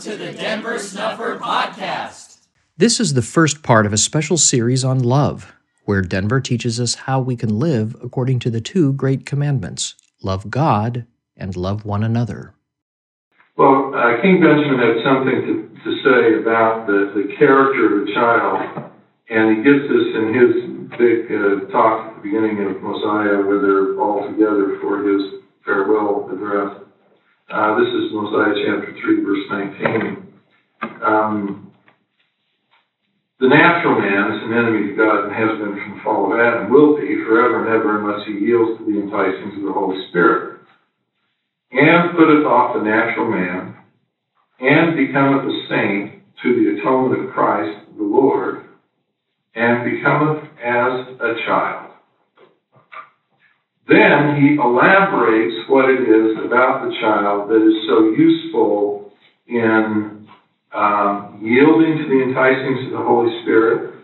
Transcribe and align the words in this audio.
to 0.00 0.16
the 0.16 0.32
Denver 0.32 0.78
Snuffer 0.78 1.38
Podcast. 1.38 2.38
This 2.78 3.00
is 3.00 3.12
the 3.12 3.20
first 3.20 3.62
part 3.62 3.84
of 3.84 3.92
a 3.92 3.98
special 3.98 4.38
series 4.38 4.82
on 4.82 5.00
love, 5.00 5.52
where 5.84 6.00
Denver 6.00 6.40
teaches 6.40 6.80
us 6.80 6.94
how 7.04 7.20
we 7.20 7.36
can 7.36 7.58
live 7.58 7.94
according 8.02 8.38
to 8.38 8.50
the 8.50 8.62
two 8.62 8.94
great 8.94 9.26
commandments 9.26 9.96
love 10.22 10.48
God 10.48 11.04
and 11.36 11.54
love 11.54 11.84
one 11.84 12.02
another. 12.02 12.54
Well, 13.58 13.92
uh, 13.94 14.22
King 14.22 14.40
Benjamin 14.40 14.78
had 14.80 15.04
something 15.04 15.36
to, 15.44 15.68
to 15.84 15.90
say 16.02 16.40
about 16.40 16.86
the, 16.86 17.12
the 17.14 17.36
character 17.36 18.00
of 18.00 18.08
a 18.08 18.14
child, 18.14 18.90
and 19.28 19.58
he 19.58 19.62
gives 19.62 19.84
this 19.84 20.06
in 20.16 20.32
his 20.32 20.52
big 20.96 21.28
uh, 21.28 21.70
talk 21.70 22.08
at 22.08 22.16
the 22.16 22.22
beginning 22.22 22.64
of 22.64 22.80
Mosiah, 22.80 23.44
where 23.44 23.60
they're 23.60 24.00
all 24.00 24.26
together 24.26 24.78
for 24.80 25.04
his 25.04 25.44
farewell 25.62 26.30
address. 26.32 26.89
Uh, 27.50 27.76
this 27.78 27.88
is 27.88 28.12
Mosiah 28.12 28.54
chapter 28.64 28.94
3, 29.02 29.24
verse 29.24 29.44
19. 29.50 30.34
Um, 31.02 31.72
the 33.40 33.48
natural 33.48 33.98
man 33.98 34.32
is 34.32 34.42
an 34.44 34.52
enemy 34.52 34.86
to 34.86 34.94
God 34.94 35.24
and 35.24 35.34
has 35.34 35.58
been 35.58 35.74
from 35.82 35.96
the 35.96 36.02
fall 36.04 36.32
of 36.32 36.38
Adam, 36.38 36.70
will 36.70 36.96
be 36.96 37.24
forever 37.26 37.66
and 37.66 37.74
ever 37.74 37.98
unless 37.98 38.24
he 38.24 38.34
yields 38.46 38.78
to 38.78 38.84
the 38.84 39.00
enticings 39.00 39.56
of 39.58 39.64
the 39.64 39.72
Holy 39.72 39.98
Spirit, 40.10 40.60
and 41.72 42.14
putteth 42.16 42.46
off 42.46 42.76
the 42.76 42.82
natural 42.82 43.28
man, 43.28 43.74
and 44.60 44.94
becometh 44.94 45.50
a 45.50 45.66
saint 45.68 46.22
to 46.44 46.54
the 46.54 46.78
atonement 46.78 47.24
of 47.24 47.34
Christ 47.34 47.84
the 47.96 48.04
Lord, 48.04 48.62
and 49.56 49.84
becometh 49.84 50.44
as 50.62 51.16
a 51.18 51.34
child. 51.46 51.89
Then 53.90 54.36
he 54.36 54.54
elaborates 54.54 55.68
what 55.68 55.90
it 55.90 56.06
is 56.06 56.36
about 56.46 56.86
the 56.86 56.94
child 57.00 57.50
that 57.50 57.58
is 57.58 57.88
so 57.88 58.04
useful 58.04 59.10
in 59.48 60.28
um, 60.72 61.40
yielding 61.42 61.96
to 61.98 62.04
the 62.06 62.22
enticings 62.22 62.86
of 62.86 62.92
the 62.92 63.02
Holy 63.02 63.42
Spirit, 63.42 63.94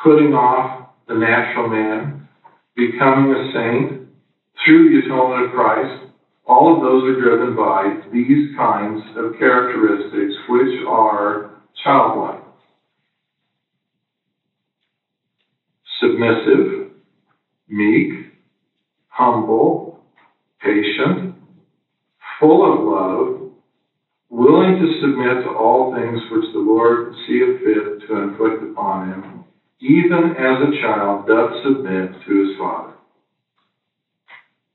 putting 0.00 0.32
off 0.32 0.90
the 1.08 1.14
natural 1.14 1.68
man, 1.68 2.28
becoming 2.76 3.32
a 3.32 3.52
saint 3.52 4.08
through 4.64 4.90
the 4.90 5.04
atonement 5.06 5.46
of 5.46 5.52
Christ. 5.56 6.06
All 6.46 6.76
of 6.76 6.80
those 6.80 7.02
are 7.10 7.18
driven 7.18 7.56
by 7.56 8.04
these 8.12 8.54
kinds 8.54 9.02
of 9.16 9.32
characteristics 9.40 10.36
which 10.48 10.86
are 10.86 11.50
childlike. 11.82 12.44
Submissive, 16.00 16.92
meek, 17.66 18.29
humble, 19.20 20.00
patient, 20.62 21.34
full 22.40 22.64
of 22.64 22.80
love, 22.88 23.50
willing 24.30 24.78
to 24.78 25.00
submit 25.02 25.44
to 25.44 25.50
all 25.50 25.94
things 25.94 26.18
which 26.32 26.50
the 26.54 26.58
Lord 26.58 27.12
seeth 27.26 27.58
fit 27.62 28.08
to 28.08 28.16
inflict 28.16 28.62
upon 28.62 29.10
him, 29.10 29.44
even 29.80 30.34
as 30.38 30.56
a 30.62 30.80
child 30.80 31.26
doth 31.26 31.52
submit 31.62 32.12
to 32.26 32.44
his 32.46 32.56
father. 32.58 32.94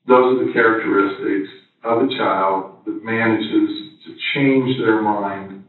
Those 0.06 0.40
are 0.40 0.46
the 0.46 0.54
characteristics 0.54 1.50
of 1.84 2.04
a 2.04 2.16
child 2.16 2.86
that 2.86 3.04
manages 3.04 3.98
to 4.06 4.16
change 4.36 4.78
their 4.78 5.02
mind 5.02 5.64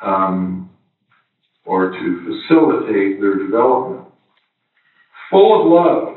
um, 0.00 0.70
or 1.64 1.90
to 1.90 2.24
facilitate 2.24 3.20
their 3.20 3.34
development. 3.34 4.06
Full 5.28 5.60
of 5.60 5.66
love, 5.66 6.15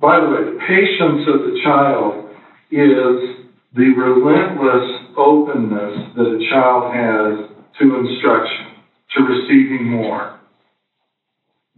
by 0.00 0.20
the 0.20 0.28
way, 0.28 0.44
the 0.44 0.58
patience 0.66 1.26
of 1.26 1.40
the 1.40 1.58
child 1.64 2.30
is 2.70 3.46
the 3.74 3.88
relentless 3.88 5.12
openness 5.16 6.12
that 6.14 6.26
a 6.26 6.50
child 6.50 6.94
has 6.94 7.48
to 7.80 7.94
instruction, 7.96 8.66
to 9.14 9.22
receiving 9.22 9.90
more. 9.90 10.38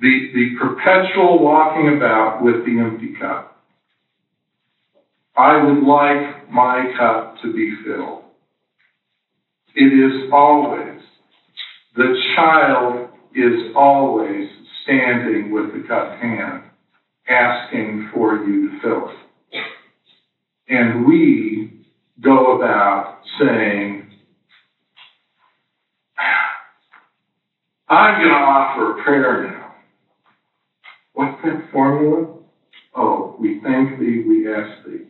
The, 0.00 0.30
the 0.34 0.56
perpetual 0.58 1.44
walking 1.44 1.96
about 1.96 2.42
with 2.42 2.64
the 2.64 2.78
empty 2.78 3.14
cup. 3.18 3.56
I 5.36 5.62
would 5.62 5.82
like 5.82 6.50
my 6.50 6.92
cup 6.98 7.36
to 7.42 7.52
be 7.52 7.74
filled. 7.84 8.22
It 9.74 9.92
is 9.92 10.30
always, 10.32 11.00
the 11.94 12.14
child 12.34 13.08
is 13.34 13.72
always 13.74 14.46
standing 14.82 15.50
with 15.52 15.72
the 15.72 15.86
cup 15.88 16.18
hand 16.18 16.69
asking 17.30 18.08
for 18.12 18.34
you 18.36 18.68
to 18.68 18.80
fill 18.82 19.08
it. 19.08 19.16
And 20.68 21.04
we 21.04 21.72
go 22.20 22.56
about 22.56 23.18
saying, 23.38 24.04
I'm 27.88 28.16
going 28.18 28.30
to 28.30 28.36
offer 28.36 28.94
a 28.94 29.02
prayer 29.02 29.42
now. 29.42 29.72
What's 31.14 31.42
that 31.44 31.70
formula? 31.72 32.26
Oh, 32.94 33.34
we 33.38 33.60
thank 33.62 33.98
thee, 33.98 34.18
we 34.26 34.48
ask 34.48 34.70
thee. 34.86 35.02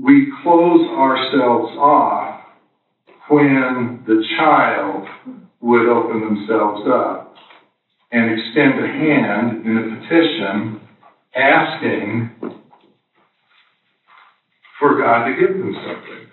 We 0.00 0.30
close 0.42 0.86
ourselves 0.88 1.76
off 1.78 2.40
when 3.28 4.02
the 4.06 4.22
child 4.36 5.06
would 5.60 5.86
open 5.86 6.20
themselves 6.22 6.82
up 6.86 7.34
and 8.12 8.38
extend 8.38 8.84
a 8.84 8.86
hand 8.86 9.66
in 9.66 9.76
a 9.76 9.96
petition 9.96 10.80
asking 11.34 12.30
for 14.78 14.98
God 14.98 15.26
to 15.26 15.34
give 15.34 15.58
them 15.58 15.74
something. 15.74 16.26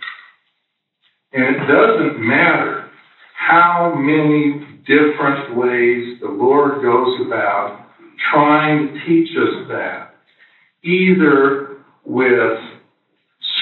And 1.34 1.56
it 1.56 1.60
doesn't 1.68 2.20
matter 2.20 2.90
how 3.36 3.94
many 3.96 4.80
different 4.86 5.56
ways 5.56 6.20
the 6.22 6.28
Lord 6.28 6.82
goes 6.82 7.26
about 7.26 7.88
trying 8.32 8.88
to 8.88 9.06
teach 9.06 9.30
us 9.38 9.68
that, 9.70 10.16
either 10.84 11.84
with 12.06 12.60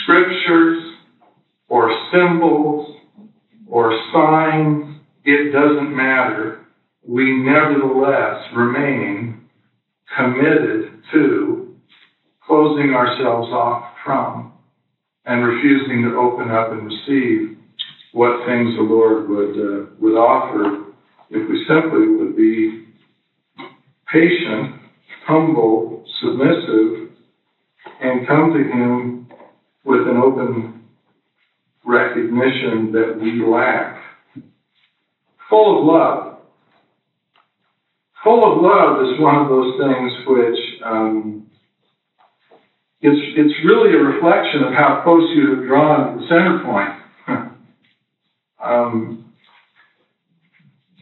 scriptures 0.04 0.96
or 1.68 1.92
symbols 2.12 2.98
or 3.68 3.98
signs, 4.12 4.96
it 5.24 5.52
doesn't 5.52 5.96
matter 5.96 6.59
we 7.08 7.38
nevertheless 7.38 8.44
remain 8.56 9.42
committed 10.16 11.02
to 11.14 11.76
closing 12.46 12.94
ourselves 12.94 13.50
off 13.50 13.94
from 14.04 14.54
and 15.26 15.46
refusing 15.46 16.04
to 16.04 16.18
open 16.18 16.50
up 16.50 16.72
and 16.72 16.88
receive 16.88 17.58
what 18.12 18.46
things 18.48 18.76
the 18.76 18.82
Lord 18.82 19.30
would 19.30 19.56
uh, 19.56 19.86
would 20.00 20.16
offer 20.16 20.86
if 21.30 21.48
we 21.48 21.66
simply 21.68 22.08
would 22.08 22.36
be 22.36 22.88
patient, 24.12 24.76
humble, 25.28 26.04
submissive, 26.20 27.12
and 28.02 28.28
come 28.28 28.52
to 28.52 28.64
Him 28.64 29.28
with 29.84 30.08
an 30.08 30.18
open 30.18 30.82
recognition 31.86 32.92
that 32.92 33.18
we 33.22 33.46
lack, 33.46 34.02
full 35.50 35.80
of 35.80 35.86
love 35.86 36.29
full 38.24 38.52
of 38.52 38.62
love 38.62 39.06
is 39.06 39.20
one 39.20 39.36
of 39.36 39.50
those 39.50 39.78
things 39.80 40.12
which 40.28 40.60
um, 40.86 41.50
it's 43.02 43.20
it's 43.38 43.54
really 43.66 43.94
a 43.94 43.98
reflection 43.98 44.64
of 44.64 44.74
how 44.74 45.02
close 45.04 45.24
you 45.34 45.56
have 45.56 45.66
drawn 45.68 46.18
the 46.18 46.24
center 46.28 46.62
point. 46.64 47.54
um, 48.64 49.26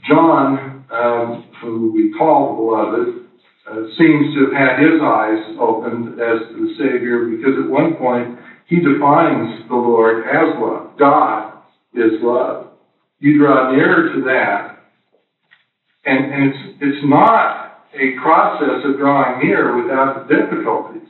John, 0.07 0.85
um, 0.91 1.45
who 1.61 1.91
we 1.91 2.13
call 2.17 2.49
the 2.49 2.55
beloved, 2.55 3.27
uh, 3.69 3.87
seems 3.97 4.33
to 4.35 4.45
have 4.45 4.53
had 4.53 4.79
his 4.79 5.01
eyes 5.01 5.55
opened 5.59 6.19
as 6.21 6.47
to 6.49 6.65
the 6.65 6.73
Savior 6.77 7.25
because 7.25 7.57
at 7.61 7.69
one 7.69 7.95
point 7.95 8.37
he 8.67 8.77
defines 8.77 9.67
the 9.67 9.75
Lord 9.75 10.23
as 10.27 10.55
love. 10.59 10.97
God 10.97 11.53
is 11.93 12.21
love. 12.21 12.67
You 13.19 13.39
draw 13.39 13.71
nearer 13.71 14.13
to 14.13 14.21
that, 14.25 14.76
and, 16.07 16.31
and 16.31 16.41
it's, 16.49 16.61
it's 16.79 17.03
not 17.05 17.83
a 17.93 18.15
process 18.23 18.85
of 18.87 18.97
drawing 18.97 19.43
near 19.43 19.75
without 19.75 20.27
difficulties. 20.31 21.07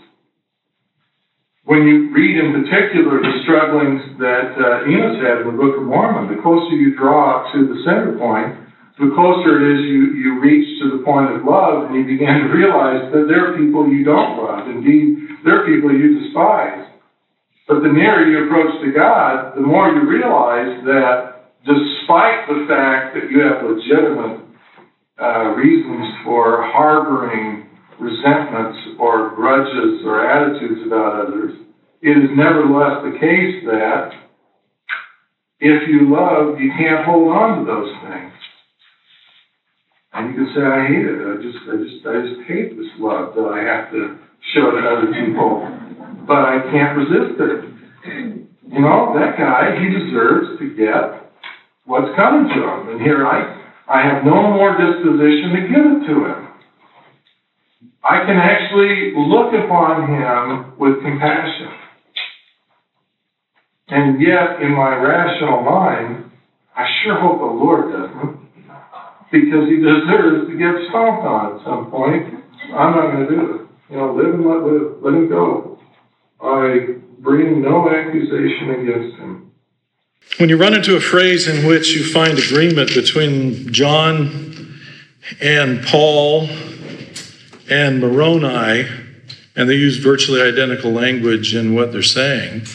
When 1.67 1.83
you 1.83 2.15
read 2.15 2.39
in 2.39 2.63
particular 2.63 3.19
the 3.19 3.43
strugglings 3.43 4.01
that 4.23 4.55
uh, 4.55 4.87
Enos 4.87 5.19
had 5.19 5.43
in 5.43 5.51
the 5.51 5.57
Book 5.59 5.77
of 5.77 5.83
Mormon, 5.83 6.31
the 6.33 6.41
closer 6.41 6.73
you 6.73 6.95
draw 6.95 7.43
to 7.51 7.67
the 7.67 7.83
center 7.83 8.15
point, 8.17 8.55
the 8.97 9.11
closer 9.13 9.61
it 9.61 9.77
is 9.77 9.81
you, 9.85 10.15
you 10.15 10.39
reach 10.39 10.65
to 10.81 10.97
the 10.97 11.03
point 11.03 11.29
of 11.35 11.43
love, 11.43 11.91
and 11.91 11.93
you 11.99 12.07
begin 12.07 12.47
to 12.47 12.49
realize 12.49 13.11
that 13.13 13.27
there 13.27 13.51
are 13.51 13.57
people 13.59 13.85
you 13.85 14.01
don't 14.07 14.41
love. 14.41 14.65
Indeed, 14.65 15.43
there 15.43 15.61
are 15.61 15.65
people 15.67 15.91
you 15.91 16.23
despise. 16.23 16.87
But 17.67 17.83
the 17.83 17.91
nearer 17.91 18.25
you 18.25 18.47
approach 18.47 18.81
to 18.81 18.89
God, 18.95 19.53
the 19.53 19.61
more 19.61 19.91
you 19.91 20.07
realize 20.07 20.81
that 20.87 21.51
despite 21.67 22.47
the 22.47 22.63
fact 22.65 23.13
that 23.13 23.29
you 23.29 23.43
have 23.43 23.61
legitimate 23.61 24.46
uh, 25.21 25.55
reasons 25.55 26.07
for 26.23 26.63
harboring 26.63 27.65
resentments 27.99 28.77
or 28.99 29.33
grudges 29.35 30.03
or 30.05 30.23
attitudes 30.23 30.81
about 30.85 31.13
others, 31.27 31.53
it 32.01 32.17
is 32.17 32.29
nevertheless 32.35 33.03
the 33.03 33.19
case 33.19 33.65
that 33.65 34.11
If 35.59 35.89
you 35.89 36.09
love, 36.13 36.59
you 36.59 36.69
can't 36.77 37.05
hold 37.05 37.29
on 37.29 37.59
to 37.59 37.65
those 37.65 37.91
things. 38.03 38.31
And 40.13 40.29
you 40.29 40.35
can 40.35 40.53
say, 40.55 40.61
I 40.61 40.87
hate 40.87 41.05
it. 41.05 41.19
I 41.27 41.35
just, 41.41 41.57
I 41.69 41.77
just, 41.77 42.07
I 42.07 42.21
just 42.21 42.41
hate 42.47 42.77
this 42.77 42.87
love 42.99 43.33
that 43.35 43.45
I 43.45 43.59
have 43.59 43.91
to 43.91 44.17
show 44.53 44.71
to 44.71 44.79
other 44.79 45.11
people. 45.13 45.67
But 46.27 46.43
I 46.43 46.59
can't 46.71 46.97
resist 46.97 47.39
it. 47.39 47.73
You 48.71 48.81
know, 48.81 49.13
that 49.15 49.37
guy, 49.37 49.79
he 49.79 49.89
deserves 49.89 50.59
to 50.59 50.67
get 50.75 51.31
what's 51.85 52.15
coming 52.15 52.47
to 52.49 52.63
him. 52.63 52.89
And 52.89 53.01
here 53.01 53.25
I, 53.25 53.56
I 53.89 54.01
have 54.01 54.23
no 54.23 54.51
more 54.51 54.77
disposition 54.77 55.53
to 55.53 55.59
give 55.61 55.85
it 55.85 56.05
to 56.07 56.25
him. 56.25 56.47
I 58.03 58.25
can 58.25 58.37
actually 58.37 59.13
look 59.15 59.53
upon 59.53 60.13
him 60.13 60.73
with 60.77 61.01
compassion. 61.01 61.67
And 63.87 64.21
yet, 64.21 64.61
in 64.61 64.71
my 64.73 64.95
rational 64.95 65.61
mind, 65.61 66.25
I 66.75 66.85
sure 67.01 67.19
hope 67.19 67.39
the 67.39 67.45
Lord 67.45 67.91
doesn't, 67.91 68.37
because 69.31 69.69
he 69.69 69.77
deserves 69.77 70.49
to 70.49 70.57
get 70.57 70.89
stomped 70.89 71.25
on 71.25 71.57
at 71.57 71.63
some 71.63 71.89
point. 71.89 72.33
I'm 72.75 72.91
not 72.91 73.11
going 73.11 73.27
to 73.27 73.35
do 73.35 73.53
it. 73.53 73.61
You 73.89 73.97
know, 73.97 74.13
live 74.13 74.33
and 74.33 74.45
let 74.45 74.63
live. 74.63 75.01
Let 75.01 75.13
him 75.13 75.29
go. 75.29 75.77
I 76.41 76.97
bring 77.19 77.61
no 77.61 77.89
accusation 77.89 78.71
against 78.71 79.15
him. 79.17 79.51
When 80.35 80.49
you 80.49 80.57
run 80.57 80.75
into 80.75 80.95
a 80.95 80.99
phrase 80.99 81.47
in 81.47 81.65
which 81.65 81.95
you 81.95 82.03
find 82.03 82.37
agreement 82.37 82.93
between 82.93 83.73
John 83.73 84.79
and 85.41 85.83
Paul 85.83 86.47
and 87.69 87.99
Moroni, 87.99 88.87
and 89.55 89.67
they 89.67 89.73
use 89.73 89.97
virtually 89.97 90.41
identical 90.41 90.91
language 90.91 91.55
in 91.55 91.73
what 91.73 91.91
they're 91.91 92.03
saying, 92.03 92.67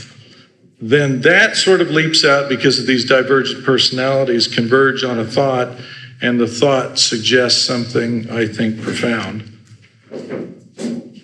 then 0.81 1.21
that 1.21 1.55
sort 1.55 1.81
of 1.81 1.91
leaps 1.91 2.25
out 2.25 2.49
because 2.49 2.81
of 2.81 2.87
these 2.87 3.05
divergent 3.05 3.65
personalities 3.65 4.49
converge 4.49 5.05
on 5.05 5.21
a 5.21 5.25
thought, 5.25 5.79
and 6.21 6.41
the 6.41 6.49
thought 6.49 6.99
suggests 6.99 7.65
something, 7.65 8.29
I 8.29 8.47
think, 8.47 8.83
profound. 8.83 9.49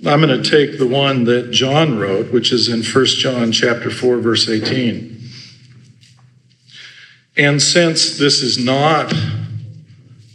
I'm 0.07 0.21
going 0.21 0.43
to 0.43 0.49
take 0.49 0.79
the 0.79 0.87
one 0.87 1.25
that 1.25 1.51
John 1.51 1.99
wrote, 1.99 2.33
which 2.33 2.53
is 2.53 2.69
in 2.69 2.85
1 2.85 3.07
John 3.07 3.51
chapter 3.51 3.91
4 3.91 4.19
verse 4.19 4.49
18. 4.49 5.18
And 7.39 7.63
since 7.63 8.19
this 8.19 8.43
is 8.43 8.59
not 8.59 9.15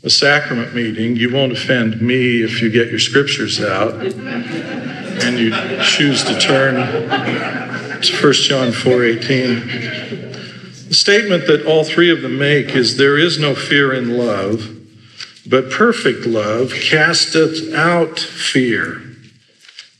a 0.03 0.09
sacrament 0.09 0.73
meeting, 0.73 1.17
you 1.17 1.33
won't 1.33 1.51
offend 1.51 2.01
me 2.01 2.41
if 2.41 2.61
you 2.61 2.69
get 2.69 2.89
your 2.89 2.99
scriptures 2.99 3.61
out 3.61 3.95
and 3.95 5.37
you 5.37 5.51
choose 5.83 6.23
to 6.23 6.39
turn 6.39 6.75
to 6.75 8.13
1 8.13 8.33
John 8.47 8.71
4:18. 8.71 10.87
The 10.87 10.95
statement 10.95 11.45
that 11.47 11.65
all 11.65 11.83
three 11.83 12.09
of 12.09 12.21
them 12.21 12.37
make 12.37 12.73
is 12.73 12.95
there 12.95 13.17
is 13.17 13.37
no 13.37 13.53
fear 13.53 13.91
in 13.91 14.17
love, 14.17 14.69
but 15.45 15.69
perfect 15.69 16.25
love 16.25 16.73
casteth 16.73 17.73
out 17.73 18.17
fear, 18.17 19.01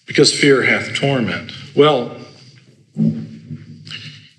because 0.06 0.34
fear 0.34 0.64
hath 0.64 0.96
torment. 0.96 1.52
Well, 1.76 2.23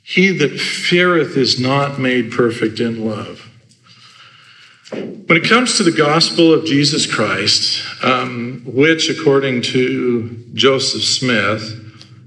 he 0.05 0.37
that 0.37 0.61
feareth 0.61 1.37
is 1.37 1.59
not 1.59 1.99
made 1.99 2.31
perfect 2.31 2.79
in 2.79 3.05
love. 3.05 3.51
When 4.93 5.39
it 5.39 5.49
comes 5.49 5.79
to 5.79 5.83
the 5.83 5.91
gospel 5.91 6.53
of 6.53 6.67
Jesus 6.67 7.13
Christ, 7.13 7.83
um, 8.05 8.63
which, 8.67 9.09
according 9.09 9.63
to 9.63 10.45
Joseph 10.53 11.03
Smith, 11.03 11.81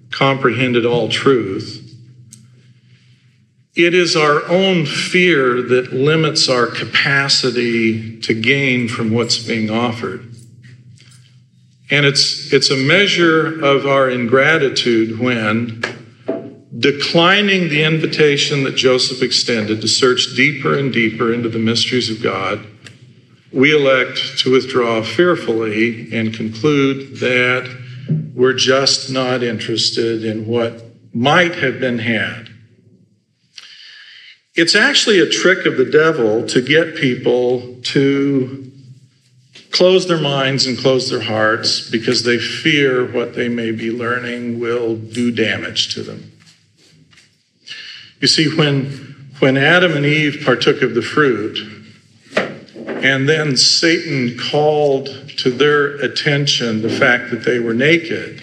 comprehended 0.10 0.88
all 0.88 1.08
truth, 1.08 1.84
it 3.76 3.94
is 3.94 4.16
our 4.16 4.44
own 4.50 4.88
fear 4.88 5.62
that 5.62 5.94
limits 5.94 6.50
our 6.50 6.66
capacity 6.66 8.20
to 8.22 8.34
gain 8.34 8.88
from 8.88 9.12
what's 9.12 9.38
being 9.38 9.70
offered. 9.70 10.34
And 11.92 12.08
it's, 12.08 12.52
it's 12.52 12.72
a 12.72 12.76
measure 12.76 13.64
of 13.64 13.86
our 13.86 14.10
ingratitude 14.10 15.20
when, 15.20 15.84
declining 16.78 17.70
the 17.70 17.84
invitation 17.84 18.64
that 18.64 18.76
Joseph 18.76 19.22
extended 19.22 19.82
to 19.82 19.88
search 19.88 20.36
deeper 20.36 20.78
and 20.78 20.92
deeper 20.92 21.34
into 21.34 21.50
the 21.50 21.60
mysteries 21.60 22.10
of 22.10 22.22
God, 22.22 22.66
we 23.52 23.74
elect 23.74 24.40
to 24.40 24.52
withdraw 24.52 25.02
fearfully 25.02 26.14
and 26.14 26.34
conclude 26.34 27.20
that 27.20 27.68
we're 28.36 28.54
just 28.54 29.10
not 29.10 29.42
interested 29.42 30.24
in 30.24 30.46
what 30.46 30.84
might 31.14 31.56
have 31.56 31.80
been 31.80 32.00
had. 32.00 32.50
It's 34.54 34.76
actually 34.76 35.20
a 35.20 35.30
trick 35.30 35.66
of 35.66 35.78
the 35.78 35.86
devil 35.86 36.46
to 36.48 36.62
get 36.62 36.96
people 36.96 37.80
to 37.84 38.72
close 39.72 40.08
their 40.08 40.20
minds 40.20 40.66
and 40.66 40.78
close 40.78 41.10
their 41.10 41.22
hearts 41.22 41.90
because 41.90 42.24
they 42.24 42.40
fear 42.40 43.06
what 43.12 43.36
they 43.36 43.50
may 43.50 43.72
be 43.72 43.92
learning 43.92 44.60
will 44.60 44.96
do 44.96 45.32
damage 45.32 45.94
to 45.94 46.02
them. 46.02 46.27
You 48.20 48.28
see, 48.28 48.56
when, 48.56 48.86
when 49.40 49.58
Adam 49.58 49.96
and 49.96 50.06
Eve 50.06 50.42
partook 50.44 50.82
of 50.82 50.96
the 50.96 51.02
fruit, 51.02 51.60
and 53.04 53.30
then 53.30 53.56
Satan 53.56 54.38
called 54.38 55.08
to 55.38 55.52
their 55.52 55.98
attention 55.98 56.82
the 56.82 56.90
fact 56.90 57.30
that 57.30 57.44
they 57.44 57.60
were 57.60 57.74
naked. 57.74 58.42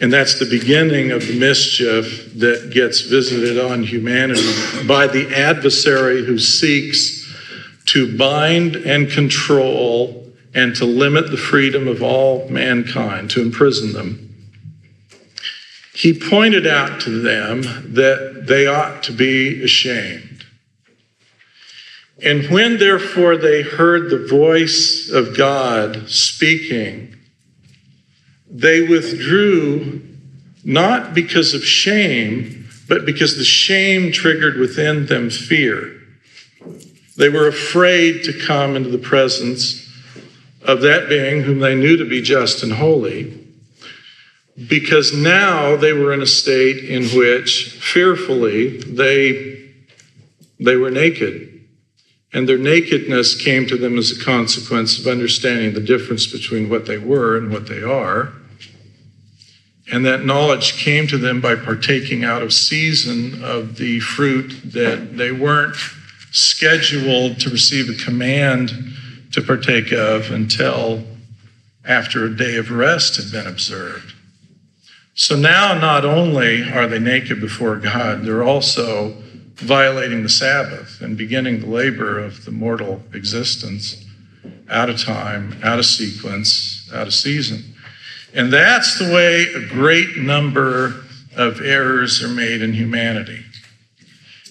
And 0.00 0.12
that's 0.12 0.40
the 0.40 0.46
beginning 0.46 1.12
of 1.12 1.26
the 1.26 1.38
mischief 1.38 2.34
that 2.34 2.72
gets 2.74 3.02
visited 3.02 3.58
on 3.58 3.84
humanity 3.84 4.42
by 4.86 5.06
the 5.06 5.32
adversary 5.34 6.24
who 6.24 6.38
seeks 6.38 7.24
to 7.86 8.16
bind 8.18 8.74
and 8.76 9.08
control 9.08 10.32
and 10.52 10.74
to 10.76 10.84
limit 10.84 11.30
the 11.30 11.36
freedom 11.36 11.86
of 11.86 12.02
all 12.02 12.48
mankind, 12.48 13.30
to 13.30 13.42
imprison 13.42 13.92
them. 13.92 14.23
He 15.94 16.18
pointed 16.18 16.66
out 16.66 17.00
to 17.02 17.10
them 17.22 17.62
that 17.94 18.46
they 18.46 18.66
ought 18.66 19.02
to 19.04 19.12
be 19.12 19.62
ashamed 19.62 20.34
and 22.22 22.48
when 22.48 22.78
therefore 22.78 23.36
they 23.36 23.62
heard 23.62 24.08
the 24.08 24.26
voice 24.26 25.10
of 25.10 25.36
God 25.36 26.08
speaking, 26.08 27.16
they 28.48 28.80
withdrew 28.80 30.02
not 30.64 31.12
because 31.12 31.52
of 31.54 31.64
shame, 31.64 32.68
but 32.88 33.04
because 33.04 33.36
the 33.36 33.44
shame 33.44 34.12
triggered 34.12 34.56
within 34.56 35.06
them 35.06 35.28
fear. 35.28 36.00
They 37.16 37.28
were 37.28 37.48
afraid 37.48 38.22
to 38.24 38.46
come 38.46 38.76
into 38.76 38.88
the 38.88 38.98
presence 38.98 39.80
of 40.62 40.80
that 40.80 41.08
being 41.08 41.42
whom 41.42 41.58
they 41.58 41.74
knew 41.74 41.96
to 41.96 42.08
be 42.08 42.22
just 42.22 42.62
and 42.62 42.72
holy, 42.72 43.43
because 44.68 45.12
now 45.12 45.76
they 45.76 45.92
were 45.92 46.12
in 46.12 46.22
a 46.22 46.26
state 46.26 46.84
in 46.84 47.04
which 47.18 47.78
fearfully 47.80 48.78
they, 48.78 49.72
they 50.60 50.76
were 50.76 50.90
naked 50.90 51.54
and 52.34 52.48
their 52.48 52.58
nakedness 52.58 53.40
came 53.40 53.64
to 53.64 53.76
them 53.76 53.96
as 53.96 54.10
a 54.10 54.22
consequence 54.22 54.98
of 54.98 55.06
understanding 55.06 55.72
the 55.72 55.80
difference 55.80 56.26
between 56.26 56.68
what 56.68 56.84
they 56.84 56.98
were 56.98 57.36
and 57.36 57.52
what 57.52 57.68
they 57.68 57.82
are. 57.82 58.32
And 59.92 60.04
that 60.04 60.24
knowledge 60.24 60.76
came 60.76 61.06
to 61.08 61.18
them 61.18 61.40
by 61.40 61.54
partaking 61.54 62.24
out 62.24 62.42
of 62.42 62.52
season 62.52 63.44
of 63.44 63.76
the 63.76 64.00
fruit 64.00 64.72
that 64.72 65.16
they 65.16 65.30
weren't 65.30 65.76
scheduled 66.32 67.38
to 67.38 67.50
receive 67.50 67.88
a 67.88 68.04
command 68.04 68.72
to 69.32 69.40
partake 69.40 69.92
of 69.92 70.32
until 70.32 71.04
after 71.84 72.24
a 72.24 72.36
day 72.36 72.56
of 72.56 72.72
rest 72.72 73.16
had 73.16 73.30
been 73.30 73.46
observed. 73.46 74.13
So 75.14 75.36
now, 75.36 75.78
not 75.78 76.04
only 76.04 76.68
are 76.72 76.88
they 76.88 76.98
naked 76.98 77.40
before 77.40 77.76
God, 77.76 78.24
they're 78.24 78.42
also 78.42 79.14
violating 79.54 80.22
the 80.24 80.28
Sabbath 80.28 81.00
and 81.00 81.16
beginning 81.16 81.60
the 81.60 81.66
labor 81.66 82.18
of 82.18 82.44
the 82.44 82.50
mortal 82.50 83.00
existence 83.12 84.04
out 84.68 84.90
of 84.90 85.00
time, 85.00 85.56
out 85.62 85.78
of 85.78 85.86
sequence, 85.86 86.90
out 86.92 87.06
of 87.06 87.14
season. 87.14 87.74
And 88.34 88.52
that's 88.52 88.98
the 88.98 89.12
way 89.14 89.44
a 89.54 89.68
great 89.68 90.16
number 90.16 91.04
of 91.36 91.60
errors 91.60 92.22
are 92.22 92.28
made 92.28 92.62
in 92.62 92.72
humanity. 92.72 93.44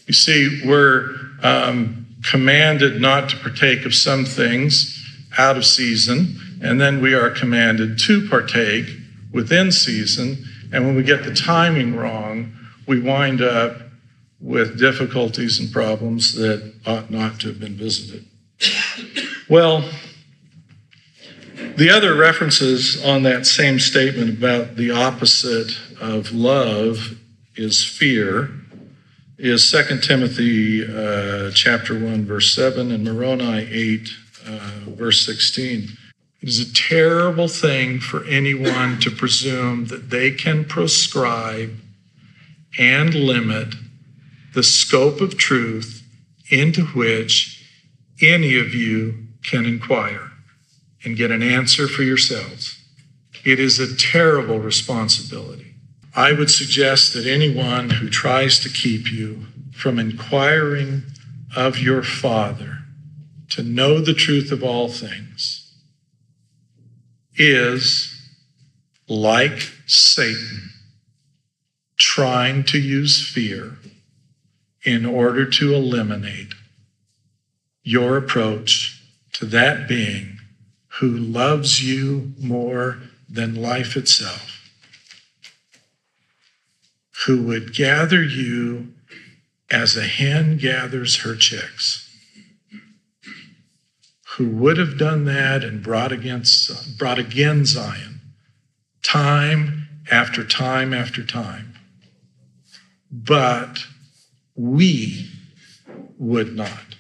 You 0.08 0.13
see, 0.13 0.62
we're 0.65 1.15
um, 1.41 2.05
commanded 2.24 3.01
not 3.01 3.29
to 3.29 3.38
partake 3.38 3.86
of 3.86 3.93
some 3.93 4.24
things 4.24 5.00
out 5.38 5.58
of 5.58 5.65
season, 5.65 6.60
and 6.62 6.79
then 6.79 7.01
we 7.01 7.13
are 7.13 7.29
commanded 7.29 8.00
to 8.00 8.27
partake 8.29 8.88
within 9.34 9.72
season. 9.72 10.46
And 10.74 10.86
when 10.86 10.96
we 10.96 11.03
get 11.03 11.24
the 11.24 11.34
timing 11.34 11.96
wrong, 11.96 12.51
we 12.88 13.00
wind 13.00 13.42
up 13.42 13.77
with 14.42 14.77
difficulties 14.77 15.60
and 15.60 15.72
problems 15.72 16.34
that 16.34 16.74
ought 16.86 17.10
not 17.10 17.39
to 17.42 17.48
have 17.50 17.60
been 17.60 17.77
visited. 17.77 18.25
Well, 19.50 19.88
the 21.77 21.89
other 21.89 22.15
references 22.15 23.03
on 23.06 23.24
that 23.24 23.46
same 23.46 23.80
statement 23.80 24.38
about 24.38 24.75
the 24.75 24.92
opposite 24.92 25.77
of 26.01 26.32
love 26.34 27.18
is 27.56 27.86
fear 27.86 28.50
is 29.38 29.72
2 29.72 30.00
Timothy 30.00 30.84
uh, 30.86 31.51
chapter 31.51 31.94
1, 31.94 32.25
verse 32.25 32.56
7, 32.56 32.92
and 32.92 33.03
Moroni 33.03 33.68
8, 33.70 34.10
uh, 34.48 34.70
verse 34.88 35.25
16. 35.25 35.89
It 36.44 36.50
is 36.50 36.60
a 36.60 36.74
terrible 36.74 37.48
thing 37.48 38.02
for 38.02 38.26
anyone 38.26 39.00
to 39.00 39.10
presume 39.10 39.86
that 39.86 40.10
they 40.10 40.30
can 40.32 40.66
prescribe 40.66 41.80
and 42.78 43.16
limit 43.16 43.76
the 44.54 44.62
scope 44.62 45.22
of 45.22 45.38
truth 45.38 46.06
into 46.50 46.84
which 46.88 47.66
any 48.22 48.60
of 48.60 48.74
you 48.74 49.26
can 49.46 49.66
inquire 49.66 50.32
and 51.06 51.16
get 51.16 51.32
an 51.32 51.42
answer 51.42 51.88
for 51.88 52.04
yourselves. 52.04 52.78
It 53.46 53.58
is 53.58 53.80
a 53.80 53.96
terrible 53.96 54.60
responsibility. 54.60 55.76
I 56.14 56.34
would 56.34 56.52
suggest 56.52 57.14
that 57.14 57.26
anyone 57.26 57.90
who 57.90 58.10
tries 58.10 58.60
to 58.60 58.70
keep 58.70 59.10
you 59.10 59.46
from 59.72 59.98
inquiring 59.98 61.04
of 61.56 61.80
your 61.80 62.04
Father 62.04 62.80
to 63.52 63.64
know 63.64 64.02
the 64.02 64.14
truth 64.14 64.52
of 64.52 64.62
all 64.62 64.90
things 64.90 65.62
is 67.36 68.10
like 69.08 69.72
Satan 69.86 70.70
trying 71.98 72.63
to 72.66 72.80
use 72.80 73.28
fear 73.28 73.78
in 74.84 75.06
order 75.06 75.46
to 75.46 75.74
eliminate 75.74 76.54
your 77.84 78.18
approach 78.18 79.02
to 79.34 79.46
that 79.46 79.88
being 79.88 80.38
who 81.00 81.10
loves 81.10 81.84
you 81.84 82.34
more 82.40 83.00
than 83.30 83.56
life 83.56 83.98
itself, 83.98 84.70
who 87.25 87.42
would 87.44 87.74
gather 87.74 88.24
you 88.24 88.94
as 89.72 89.98
a 89.98 90.04
hen 90.04 90.58
gathers 90.58 91.22
her 91.22 91.36
chicks, 91.36 92.03
who 94.38 94.50
would 94.50 94.78
have 94.78 94.98
done 94.98 95.25
that 95.25 95.63
and 95.63 95.84
brought 95.84 96.12
against 96.12 96.98
brought 96.98 97.20
again 97.20 97.66
Zion, 97.66 98.22
time 99.04 99.88
after 100.10 100.44
time 100.44 100.94
after 100.94 101.24
time. 101.24 101.75
But 103.12 103.86
we 104.56 105.30
would 106.18 106.56
not. 106.56 106.96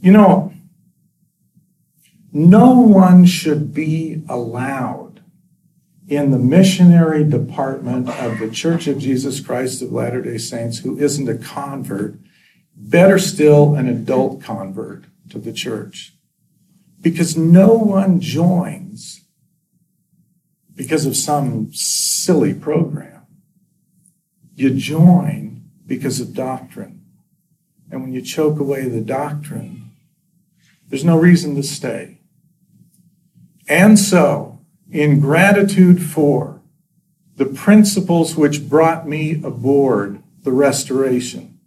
You 0.00 0.12
know, 0.12 0.52
no 2.32 2.80
one 2.80 3.24
should 3.24 3.72
be 3.72 4.22
allowed 4.28 5.22
in 6.08 6.32
the 6.32 6.38
missionary 6.38 7.22
department 7.22 8.08
of 8.08 8.38
the 8.38 8.50
Church 8.50 8.88
of 8.88 8.98
Jesus 8.98 9.38
Christ 9.38 9.82
of 9.82 9.92
Latter 9.92 10.22
day 10.22 10.38
Saints 10.38 10.78
who 10.78 10.98
isn't 10.98 11.28
a 11.28 11.36
convert, 11.36 12.18
better 12.74 13.18
still, 13.18 13.76
an 13.76 13.88
adult 13.88 14.42
convert 14.42 15.04
to 15.30 15.38
the 15.38 15.52
church. 15.52 16.14
Because 17.00 17.36
no 17.36 17.74
one 17.74 18.20
joins 18.20 19.24
because 20.74 21.06
of 21.06 21.16
some 21.16 21.72
silly 21.72 22.54
program. 22.54 23.26
You 24.54 24.74
join 24.74 25.64
because 25.86 26.20
of 26.20 26.34
doctrine. 26.34 27.04
And 27.90 28.02
when 28.02 28.12
you 28.12 28.22
choke 28.22 28.60
away 28.60 28.88
the 28.88 29.00
doctrine, 29.00 29.90
there's 30.88 31.04
no 31.04 31.18
reason 31.18 31.56
to 31.56 31.62
stay. 31.62 32.18
And 33.66 33.98
so, 33.98 34.60
in 34.90 35.20
gratitude 35.20 36.02
for 36.02 36.62
the 37.36 37.44
principles 37.46 38.36
which 38.36 38.68
brought 38.68 39.06
me 39.06 39.42
aboard 39.44 40.22
the 40.42 40.52
restoration, 40.52 41.58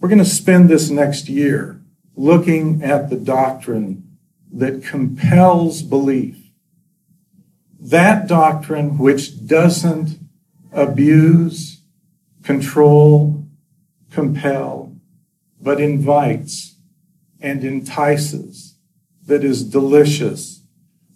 we're 0.00 0.08
going 0.08 0.18
to 0.18 0.24
spend 0.24 0.68
this 0.68 0.88
next 0.88 1.28
year 1.28 1.75
looking 2.16 2.82
at 2.82 3.10
the 3.10 3.16
doctrine 3.16 4.18
that 4.52 4.82
compels 4.82 5.82
belief. 5.82 6.50
That 7.78 8.26
doctrine 8.26 8.98
which 8.98 9.46
doesn't 9.46 10.18
abuse, 10.72 11.82
control, 12.42 13.46
compel, 14.10 14.96
but 15.60 15.80
invites 15.80 16.76
and 17.40 17.62
entices, 17.62 18.76
that 19.26 19.44
is 19.44 19.64
delicious, 19.64 20.62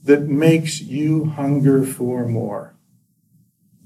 that 0.05 0.23
makes 0.23 0.81
you 0.81 1.27
hunger 1.27 1.85
for 1.85 2.27
more. 2.27 2.77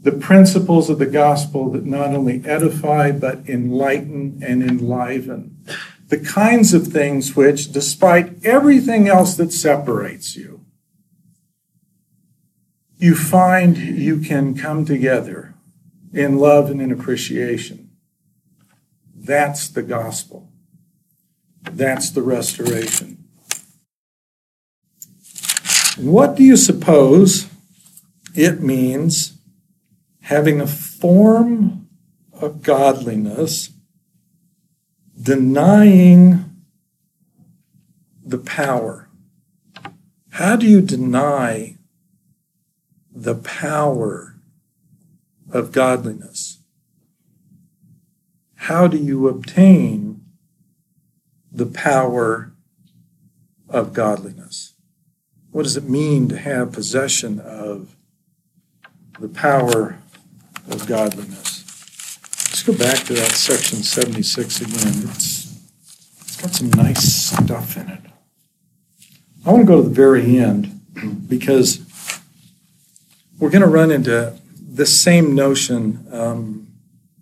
The 0.00 0.12
principles 0.12 0.90
of 0.90 0.99
the 0.99 1.06
gospel 1.06 1.71
that 1.71 1.85
not 1.85 2.11
only 2.11 2.44
edify, 2.44 3.11
but 3.12 3.49
enlighten 3.49 4.42
and 4.44 4.62
enliven. 4.62 5.53
The 6.14 6.25
kinds 6.25 6.73
of 6.73 6.87
things 6.87 7.35
which, 7.35 7.73
despite 7.73 8.44
everything 8.44 9.09
else 9.09 9.35
that 9.35 9.52
separates 9.52 10.37
you, 10.37 10.64
you 12.97 13.16
find 13.16 13.76
you 13.76 14.21
can 14.21 14.56
come 14.56 14.85
together 14.85 15.56
in 16.12 16.38
love 16.38 16.71
and 16.71 16.80
in 16.80 16.92
appreciation. 16.92 17.90
That's 19.12 19.68
the 19.68 19.83
gospel. 19.83 20.52
That's 21.62 22.11
the 22.11 22.23
restoration. 22.23 23.25
What 25.97 26.37
do 26.37 26.44
you 26.44 26.56
suppose 26.56 27.49
it 28.37 28.61
means 28.61 29.37
having 30.21 30.61
a 30.61 30.68
form 30.68 31.88
of 32.33 32.62
godliness 32.62 33.73
denying 35.21 36.44
the 38.25 38.38
power? 38.38 39.09
How 40.30 40.56
do 40.56 40.66
you 40.66 40.80
deny 40.80 41.76
the 43.14 43.37
power 43.37 44.37
of 45.52 45.71
godliness? 45.71 46.59
How 48.56 48.88
do 48.88 48.97
you 48.97 49.28
obtain 49.28 50.23
the 51.52 51.66
power 51.66 52.52
of 53.68 53.92
godliness? 53.92 54.75
What 55.52 55.62
does 55.62 55.76
it 55.76 55.88
mean 55.88 56.28
to 56.30 56.37
have 56.37 56.73
possession 56.73 57.38
of 57.38 57.94
the 59.21 59.28
power 59.28 59.99
of 60.68 60.87
godliness? 60.88 61.53
Go 62.66 62.73
back 62.73 63.04
to 63.04 63.12
that 63.12 63.33
section 63.33 63.83
76 63.83 64.62
again. 64.62 65.11
It's, 65.11 65.54
it's 66.18 66.40
got 66.40 66.50
some 66.50 66.71
nice 66.71 67.26
stuff 67.26 67.76
in 67.76 67.90
it. 67.90 68.00
I 69.44 69.50
want 69.50 69.66
to 69.66 69.66
go 69.66 69.83
to 69.83 69.87
the 69.87 69.94
very 69.94 70.38
end 70.38 70.80
because 71.28 71.85
we're 73.38 73.50
going 73.50 73.61
to 73.61 73.68
run 73.68 73.90
into 73.90 74.38
this 74.59 74.99
same 74.99 75.35
notion 75.35 76.06
um, 76.11 76.68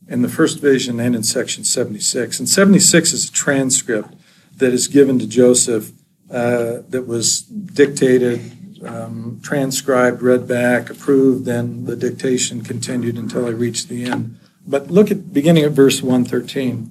in 0.06 0.22
the 0.22 0.28
first 0.28 0.60
vision 0.60 1.00
and 1.00 1.16
in 1.16 1.24
section 1.24 1.64
76. 1.64 2.38
And 2.38 2.48
76 2.48 3.12
is 3.12 3.28
a 3.28 3.32
transcript 3.32 4.14
that 4.58 4.72
is 4.72 4.86
given 4.86 5.18
to 5.18 5.26
Joseph 5.26 5.90
uh, 6.30 6.82
that 6.88 7.08
was 7.08 7.40
dictated, 7.42 8.52
um, 8.86 9.40
transcribed, 9.42 10.22
read 10.22 10.46
back, 10.46 10.88
approved, 10.88 11.46
then 11.46 11.84
the 11.84 11.96
dictation 11.96 12.62
continued 12.62 13.16
until 13.16 13.44
I 13.44 13.50
reached 13.50 13.88
the 13.88 14.04
end. 14.04 14.38
But 14.66 14.90
look 14.90 15.10
at 15.10 15.32
beginning 15.32 15.64
at 15.64 15.72
verse 15.72 16.02
113. 16.02 16.90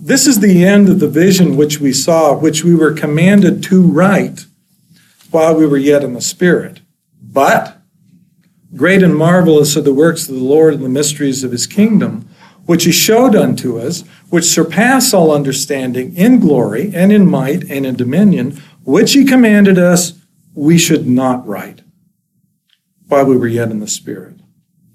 This 0.00 0.26
is 0.26 0.40
the 0.40 0.64
end 0.64 0.88
of 0.88 1.00
the 1.00 1.08
vision 1.08 1.56
which 1.56 1.80
we 1.80 1.92
saw, 1.92 2.36
which 2.36 2.64
we 2.64 2.74
were 2.74 2.92
commanded 2.92 3.62
to 3.64 3.82
write 3.82 4.46
while 5.30 5.54
we 5.54 5.66
were 5.66 5.78
yet 5.78 6.04
in 6.04 6.12
the 6.12 6.20
Spirit. 6.20 6.80
But 7.22 7.78
great 8.76 9.02
and 9.02 9.16
marvelous 9.16 9.76
are 9.76 9.82
the 9.82 9.94
works 9.94 10.28
of 10.28 10.34
the 10.34 10.42
Lord 10.42 10.74
and 10.74 10.84
the 10.84 10.88
mysteries 10.88 11.42
of 11.42 11.52
his 11.52 11.66
kingdom, 11.66 12.28
which 12.66 12.84
he 12.84 12.92
showed 12.92 13.34
unto 13.34 13.78
us, 13.78 14.02
which 14.28 14.44
surpass 14.44 15.14
all 15.14 15.32
understanding 15.32 16.14
in 16.16 16.38
glory 16.38 16.92
and 16.94 17.12
in 17.12 17.28
might 17.28 17.62
and 17.70 17.86
in 17.86 17.96
dominion, 17.96 18.60
which 18.84 19.12
he 19.12 19.24
commanded 19.24 19.78
us 19.78 20.14
we 20.54 20.76
should 20.76 21.06
not 21.06 21.46
write 21.46 21.82
while 23.08 23.24
we 23.24 23.36
were 23.36 23.48
yet 23.48 23.70
in 23.70 23.80
the 23.80 23.88
Spirit, 23.88 24.36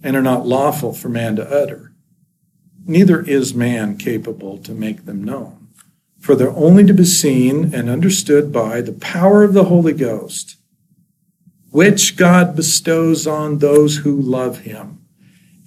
and 0.03 0.15
are 0.15 0.21
not 0.21 0.45
lawful 0.45 0.93
for 0.93 1.09
man 1.09 1.35
to 1.35 1.49
utter. 1.49 1.93
Neither 2.85 3.21
is 3.21 3.53
man 3.53 3.97
capable 3.97 4.57
to 4.59 4.73
make 4.73 5.05
them 5.05 5.23
known, 5.23 5.67
for 6.19 6.35
they're 6.35 6.51
only 6.51 6.85
to 6.85 6.93
be 6.93 7.05
seen 7.05 7.73
and 7.73 7.89
understood 7.89 8.51
by 8.51 8.81
the 8.81 8.93
power 8.93 9.43
of 9.43 9.53
the 9.53 9.65
Holy 9.65 9.93
Ghost, 9.93 10.55
which 11.71 12.15
God 12.15 12.55
bestows 12.55 13.27
on 13.27 13.57
those 13.57 13.97
who 13.97 14.19
love 14.19 14.59
him 14.59 15.05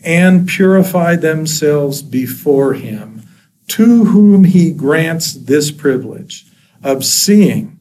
and 0.02 0.48
purify 0.48 1.16
themselves 1.16 2.00
before 2.00 2.74
him, 2.74 3.22
to 3.68 4.06
whom 4.06 4.44
he 4.44 4.72
grants 4.72 5.34
this 5.34 5.70
privilege 5.70 6.46
of 6.82 7.04
seeing 7.04 7.78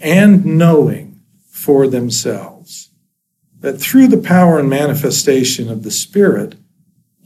and 0.00 0.44
knowing 0.44 1.20
for 1.48 1.86
themselves, 1.86 2.89
that 3.60 3.80
through 3.80 4.08
the 4.08 4.18
power 4.18 4.58
and 4.58 4.68
manifestation 4.68 5.68
of 5.68 5.82
the 5.82 5.90
Spirit, 5.90 6.56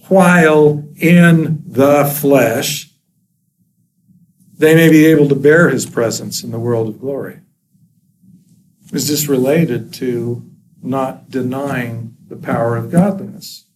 while 0.08 0.86
in 0.96 1.62
the 1.66 2.04
flesh, 2.04 2.90
they 4.56 4.74
may 4.74 4.90
be 4.90 5.06
able 5.06 5.28
to 5.28 5.34
bear 5.34 5.70
his 5.70 5.86
presence 5.86 6.44
in 6.44 6.50
the 6.50 6.58
world 6.58 6.88
of 6.88 7.00
glory. 7.00 7.40
Is 8.92 9.08
this 9.08 9.28
related 9.28 9.92
to 9.94 10.48
not 10.82 11.30
denying 11.30 12.16
the 12.28 12.36
power 12.36 12.76
of 12.76 12.90
godliness? 12.90 13.66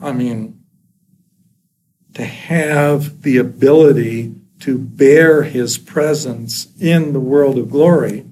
I 0.00 0.12
mean, 0.12 0.60
to 2.14 2.24
have 2.24 3.22
the 3.22 3.38
ability 3.38 4.34
to 4.60 4.78
bear 4.78 5.42
his 5.44 5.78
presence 5.78 6.68
in 6.78 7.12
the 7.12 7.20
world 7.20 7.58
of 7.58 7.70
glory 7.70 8.26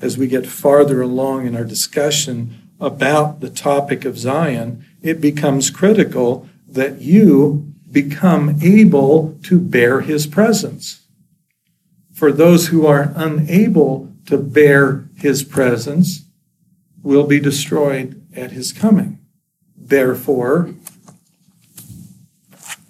as 0.00 0.18
we 0.18 0.26
get 0.26 0.46
farther 0.46 1.00
along 1.00 1.46
in 1.46 1.56
our 1.56 1.64
discussion 1.64 2.70
about 2.80 3.40
the 3.40 3.50
topic 3.50 4.04
of 4.04 4.18
Zion, 4.18 4.84
it 5.02 5.20
becomes 5.20 5.70
critical 5.70 6.48
that 6.68 7.00
you 7.00 7.72
become 7.90 8.58
able 8.60 9.38
to 9.44 9.60
bear 9.60 10.00
his 10.00 10.26
presence. 10.26 11.06
For 12.12 12.32
those 12.32 12.68
who 12.68 12.86
are 12.86 13.12
unable 13.14 14.12
to 14.26 14.38
bear 14.38 15.08
his 15.16 15.44
presence 15.44 16.24
will 17.02 17.26
be 17.26 17.38
destroyed 17.38 18.26
at 18.34 18.52
his 18.52 18.72
coming. 18.72 19.18
Therefore, 19.76 20.74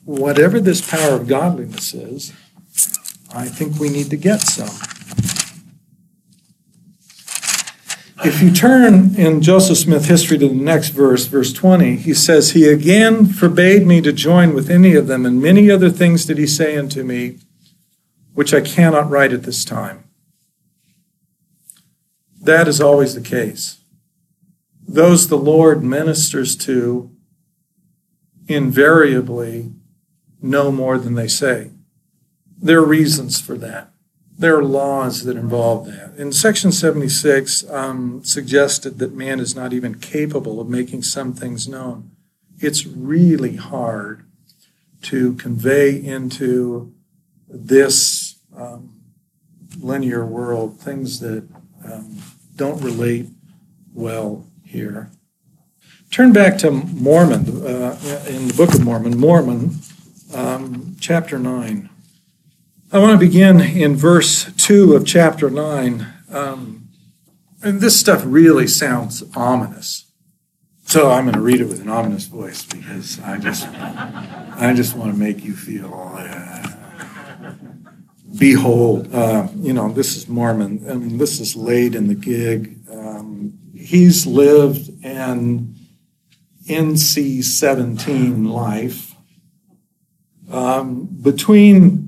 whatever 0.04 0.60
this 0.60 0.88
power 0.88 1.14
of 1.14 1.26
godliness 1.26 1.92
is, 1.92 2.32
I 3.34 3.46
think 3.46 3.78
we 3.78 3.88
need 3.88 4.10
to 4.10 4.16
get 4.16 4.40
some. 4.42 4.93
If 8.26 8.40
you 8.40 8.50
turn 8.50 9.14
in 9.16 9.42
Joseph 9.42 9.76
Smith 9.76 10.06
history 10.06 10.38
to 10.38 10.48
the 10.48 10.54
next 10.54 10.88
verse, 10.88 11.26
verse 11.26 11.52
20, 11.52 11.96
he 11.96 12.14
says, 12.14 12.52
He 12.52 12.66
again 12.66 13.26
forbade 13.26 13.86
me 13.86 14.00
to 14.00 14.14
join 14.14 14.54
with 14.54 14.70
any 14.70 14.94
of 14.94 15.08
them, 15.08 15.26
and 15.26 15.42
many 15.42 15.70
other 15.70 15.90
things 15.90 16.24
did 16.24 16.38
he 16.38 16.46
say 16.46 16.74
unto 16.78 17.02
me, 17.02 17.36
which 18.32 18.54
I 18.54 18.62
cannot 18.62 19.10
write 19.10 19.34
at 19.34 19.42
this 19.42 19.62
time. 19.62 20.04
That 22.40 22.66
is 22.66 22.80
always 22.80 23.14
the 23.14 23.20
case. 23.20 23.80
Those 24.88 25.28
the 25.28 25.36
Lord 25.36 25.84
ministers 25.84 26.56
to 26.56 27.10
invariably 28.48 29.70
know 30.40 30.72
more 30.72 30.96
than 30.96 31.12
they 31.12 31.28
say. 31.28 31.72
There 32.56 32.78
are 32.78 32.86
reasons 32.86 33.38
for 33.38 33.58
that. 33.58 33.93
There 34.36 34.58
are 34.58 34.64
laws 34.64 35.24
that 35.24 35.36
involve 35.36 35.86
that. 35.86 36.14
In 36.16 36.32
Section 36.32 36.72
76, 36.72 37.68
um, 37.70 38.24
suggested 38.24 38.98
that 38.98 39.14
man 39.14 39.38
is 39.38 39.54
not 39.54 39.72
even 39.72 39.94
capable 39.94 40.60
of 40.60 40.68
making 40.68 41.02
some 41.02 41.32
things 41.32 41.68
known. 41.68 42.10
It's 42.58 42.84
really 42.84 43.56
hard 43.56 44.24
to 45.02 45.34
convey 45.34 45.94
into 45.94 46.92
this 47.48 48.38
um, 48.56 49.00
linear 49.80 50.24
world 50.24 50.80
things 50.80 51.20
that 51.20 51.46
um, 51.84 52.18
don't 52.56 52.82
relate 52.82 53.26
well 53.92 54.46
here. 54.64 55.10
Turn 56.10 56.32
back 56.32 56.58
to 56.58 56.70
Mormon, 56.70 57.66
uh, 57.66 57.98
in 58.28 58.48
the 58.48 58.54
Book 58.56 58.74
of 58.74 58.84
Mormon, 58.84 59.18
Mormon, 59.18 59.76
um, 60.32 60.96
chapter 61.00 61.38
9. 61.38 61.90
I 62.94 62.98
want 62.98 63.18
to 63.20 63.26
begin 63.26 63.60
in 63.60 63.96
verse 63.96 64.52
2 64.52 64.94
of 64.94 65.04
chapter 65.04 65.50
9. 65.50 66.06
Um, 66.30 66.90
and 67.60 67.80
this 67.80 67.98
stuff 67.98 68.22
really 68.24 68.68
sounds 68.68 69.20
ominous. 69.34 70.12
So 70.86 71.10
I'm 71.10 71.24
going 71.24 71.34
to 71.34 71.40
read 71.40 71.60
it 71.60 71.64
with 71.64 71.80
an 71.80 71.88
ominous 71.88 72.26
voice 72.26 72.62
because 72.62 73.18
I 73.18 73.38
just, 73.38 73.66
I 73.68 74.74
just 74.76 74.94
want 74.96 75.12
to 75.12 75.18
make 75.18 75.42
you 75.42 75.56
feel. 75.56 75.92
Uh, 76.16 77.54
behold, 78.38 79.12
uh, 79.12 79.48
you 79.56 79.72
know, 79.72 79.90
this 79.90 80.16
is 80.16 80.28
Mormon. 80.28 80.88
I 80.88 80.94
mean, 80.94 81.18
this 81.18 81.40
is 81.40 81.56
late 81.56 81.96
in 81.96 82.06
the 82.06 82.14
gig. 82.14 82.78
Um, 82.88 83.58
he's 83.74 84.24
lived 84.24 85.04
an 85.04 85.74
NC 86.68 87.42
17 87.42 88.44
life. 88.44 89.16
Um, 90.48 91.06
between 91.06 92.03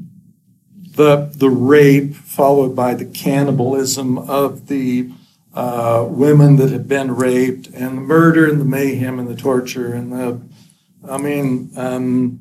the, 0.97 1.33
the 1.37 1.51
rape, 1.51 2.15
followed 2.15 2.75
by 2.75 2.95
the 2.95 3.05
cannibalism 3.05 4.19
of 4.19 4.67
the 4.67 5.11
uh, 5.55 6.07
women 6.09 6.57
that 6.57 6.71
had 6.71 6.89
been 6.89 7.15
raped, 7.15 7.69
and 7.69 7.97
the 7.97 8.03
murder 8.03 8.49
and 8.49 8.61
the 8.61 8.65
mayhem 8.65 9.19
and 9.19 9.29
the 9.29 9.37
torture 9.37 9.95
and 9.95 10.13
the, 10.13 10.41
I 11.09 11.19
mean, 11.19 11.71
um, 11.77 12.41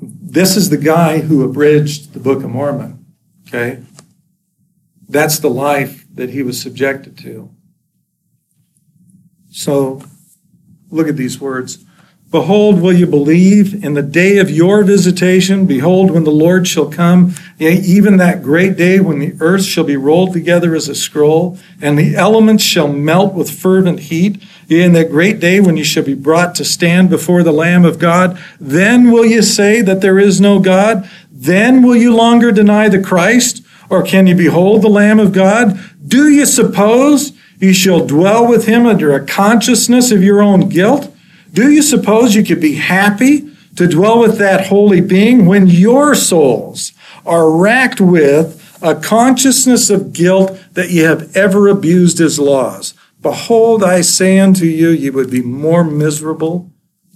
this 0.00 0.56
is 0.56 0.70
the 0.70 0.76
guy 0.76 1.20
who 1.20 1.42
abridged 1.42 2.12
the 2.12 2.20
Book 2.20 2.44
of 2.44 2.50
Mormon. 2.50 3.06
Okay, 3.48 3.82
that's 5.08 5.38
the 5.38 5.50
life 5.50 6.04
that 6.12 6.30
he 6.30 6.42
was 6.42 6.60
subjected 6.60 7.16
to. 7.18 7.50
So, 9.50 10.02
look 10.90 11.08
at 11.08 11.16
these 11.16 11.40
words. 11.40 11.84
Behold, 12.32 12.80
will 12.80 12.92
you 12.92 13.06
believe 13.06 13.84
in 13.84 13.94
the 13.94 14.02
day 14.02 14.38
of 14.38 14.50
your 14.50 14.82
visitation? 14.82 15.64
Behold, 15.64 16.10
when 16.10 16.24
the 16.24 16.32
Lord 16.32 16.66
shall 16.66 16.90
come, 16.90 17.34
yea, 17.56 17.74
even 17.74 18.16
that 18.16 18.42
great 18.42 18.76
day 18.76 18.98
when 18.98 19.20
the 19.20 19.36
earth 19.38 19.64
shall 19.64 19.84
be 19.84 19.96
rolled 19.96 20.32
together 20.32 20.74
as 20.74 20.88
a 20.88 20.94
scroll, 20.96 21.56
and 21.80 21.96
the 21.96 22.16
elements 22.16 22.64
shall 22.64 22.88
melt 22.88 23.34
with 23.34 23.48
fervent 23.48 24.00
heat, 24.00 24.42
yea, 24.66 24.82
in 24.82 24.92
that 24.94 25.08
great 25.08 25.38
day 25.38 25.60
when 25.60 25.76
you 25.76 25.84
shall 25.84 26.02
be 26.02 26.14
brought 26.14 26.56
to 26.56 26.64
stand 26.64 27.08
before 27.08 27.44
the 27.44 27.52
Lamb 27.52 27.84
of 27.84 28.00
God, 28.00 28.36
then 28.58 29.12
will 29.12 29.24
you 29.24 29.40
say 29.40 29.80
that 29.82 30.00
there 30.00 30.18
is 30.18 30.40
no 30.40 30.58
God? 30.58 31.08
Then 31.30 31.80
will 31.80 31.96
you 31.96 32.12
longer 32.12 32.50
deny 32.50 32.88
the 32.88 33.00
Christ? 33.00 33.64
Or 33.88 34.02
can 34.02 34.26
you 34.26 34.34
behold 34.34 34.82
the 34.82 34.88
Lamb 34.88 35.20
of 35.20 35.32
God? 35.32 35.78
Do 36.04 36.28
you 36.28 36.44
suppose 36.44 37.32
you 37.60 37.72
shall 37.72 38.04
dwell 38.04 38.48
with 38.48 38.66
him 38.66 38.84
under 38.84 39.14
a 39.14 39.24
consciousness 39.24 40.10
of 40.10 40.24
your 40.24 40.42
own 40.42 40.68
guilt? 40.68 41.12
Do 41.56 41.70
you 41.70 41.80
suppose 41.80 42.34
you 42.34 42.44
could 42.44 42.60
be 42.60 42.74
happy 42.74 43.50
to 43.76 43.88
dwell 43.88 44.20
with 44.20 44.36
that 44.36 44.66
holy 44.66 45.00
being 45.00 45.46
when 45.46 45.68
your 45.68 46.14
souls 46.14 46.92
are 47.24 47.50
racked 47.50 47.98
with 47.98 48.78
a 48.82 48.94
consciousness 48.94 49.88
of 49.88 50.12
guilt 50.12 50.60
that 50.72 50.90
ye 50.90 50.98
have 50.98 51.34
ever 51.34 51.66
abused 51.68 52.18
his 52.18 52.38
laws? 52.38 52.92
Behold, 53.22 53.82
I 53.82 54.02
say 54.02 54.38
unto 54.38 54.66
you, 54.66 54.90
ye 54.90 55.08
would 55.08 55.30
be 55.30 55.40
more 55.40 55.82
miserable 55.82 56.70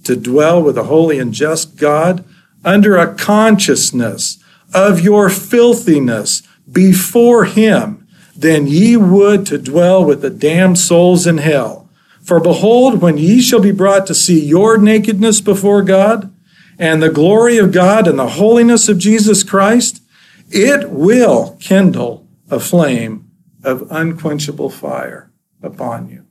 to 0.05 0.15
dwell 0.15 0.63
with 0.63 0.75
a 0.75 0.85
holy 0.85 1.19
and 1.19 1.35
just 1.35 1.77
God 1.77 2.25
under 2.65 2.97
a 2.97 3.13
consciousness 3.13 4.43
of 4.73 5.01
your 5.01 5.29
filthiness 5.29 6.41
before 6.71 7.45
him 7.45 8.07
than 8.35 8.65
ye 8.65 8.97
would 8.97 9.45
to 9.45 9.59
dwell 9.59 10.03
with 10.03 10.23
the 10.23 10.31
damned 10.31 10.79
souls 10.79 11.27
in 11.27 11.37
hell. 11.37 11.80
For 12.21 12.39
behold, 12.39 13.01
when 13.01 13.17
ye 13.17 13.41
shall 13.41 13.61
be 13.61 13.71
brought 13.71 14.05
to 14.07 14.15
see 14.15 14.39
your 14.39 14.77
nakedness 14.77 15.41
before 15.41 15.81
God, 15.81 16.33
and 16.77 17.01
the 17.01 17.09
glory 17.09 17.57
of 17.57 17.71
God 17.71 18.07
and 18.07 18.17
the 18.17 18.29
holiness 18.29 18.89
of 18.89 18.97
Jesus 18.97 19.43
Christ, 19.43 20.01
it 20.49 20.89
will 20.89 21.57
kindle 21.59 22.27
a 22.49 22.59
flame 22.59 23.29
of 23.63 23.91
unquenchable 23.91 24.69
fire 24.69 25.31
upon 25.61 26.09
you. 26.09 26.25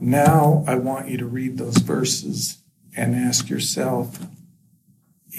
Now 0.00 0.64
I 0.66 0.76
want 0.76 1.08
you 1.08 1.18
to 1.18 1.26
read 1.26 1.58
those 1.58 1.78
verses 1.78 2.58
and 2.96 3.14
ask 3.14 3.48
yourself 3.48 4.18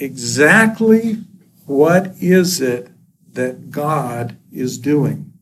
exactly 0.00 1.18
what 1.66 2.14
is 2.20 2.60
it 2.60 2.88
that 3.32 3.70
God 3.70 4.36
is 4.50 4.78
doing? 4.78 5.32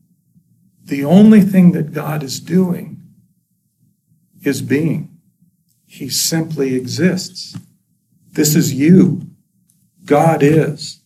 The 0.83 1.05
only 1.05 1.41
thing 1.41 1.71
that 1.71 1.93
God 1.93 2.23
is 2.23 2.39
doing 2.39 3.00
is 4.43 4.61
being. 4.61 5.17
He 5.85 6.09
simply 6.09 6.75
exists. 6.75 7.57
This 8.31 8.55
is 8.55 8.73
you. 8.73 9.27
God 10.05 10.41
is. 10.41 11.01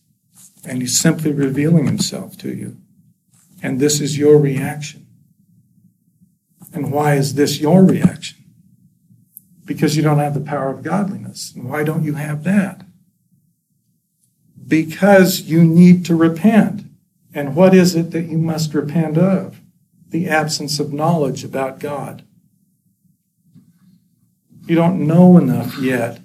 And 0.64 0.80
He's 0.80 0.98
simply 0.98 1.32
revealing 1.32 1.86
Himself 1.86 2.36
to 2.38 2.54
you. 2.54 2.76
And 3.62 3.80
this 3.80 4.00
is 4.00 4.18
your 4.18 4.38
reaction. 4.38 5.06
And 6.72 6.92
why 6.92 7.14
is 7.14 7.34
this 7.34 7.58
your 7.58 7.84
reaction? 7.84 8.44
Because 9.64 9.96
you 9.96 10.02
don't 10.02 10.18
have 10.18 10.34
the 10.34 10.40
power 10.40 10.70
of 10.70 10.82
godliness. 10.82 11.52
And 11.54 11.68
why 11.68 11.82
don't 11.82 12.04
you 12.04 12.14
have 12.14 12.44
that? 12.44 12.82
Because 14.66 15.42
you 15.42 15.64
need 15.64 16.04
to 16.06 16.14
repent. 16.14 16.82
And 17.34 17.56
what 17.56 17.74
is 17.74 17.94
it 17.94 18.10
that 18.12 18.26
you 18.26 18.38
must 18.38 18.74
repent 18.74 19.18
of? 19.18 19.60
The 20.08 20.28
absence 20.28 20.78
of 20.78 20.92
knowledge 20.92 21.44
about 21.44 21.80
God. 21.80 22.24
You 24.66 24.74
don't 24.74 25.06
know 25.06 25.38
enough 25.38 25.78
yet 25.78 26.20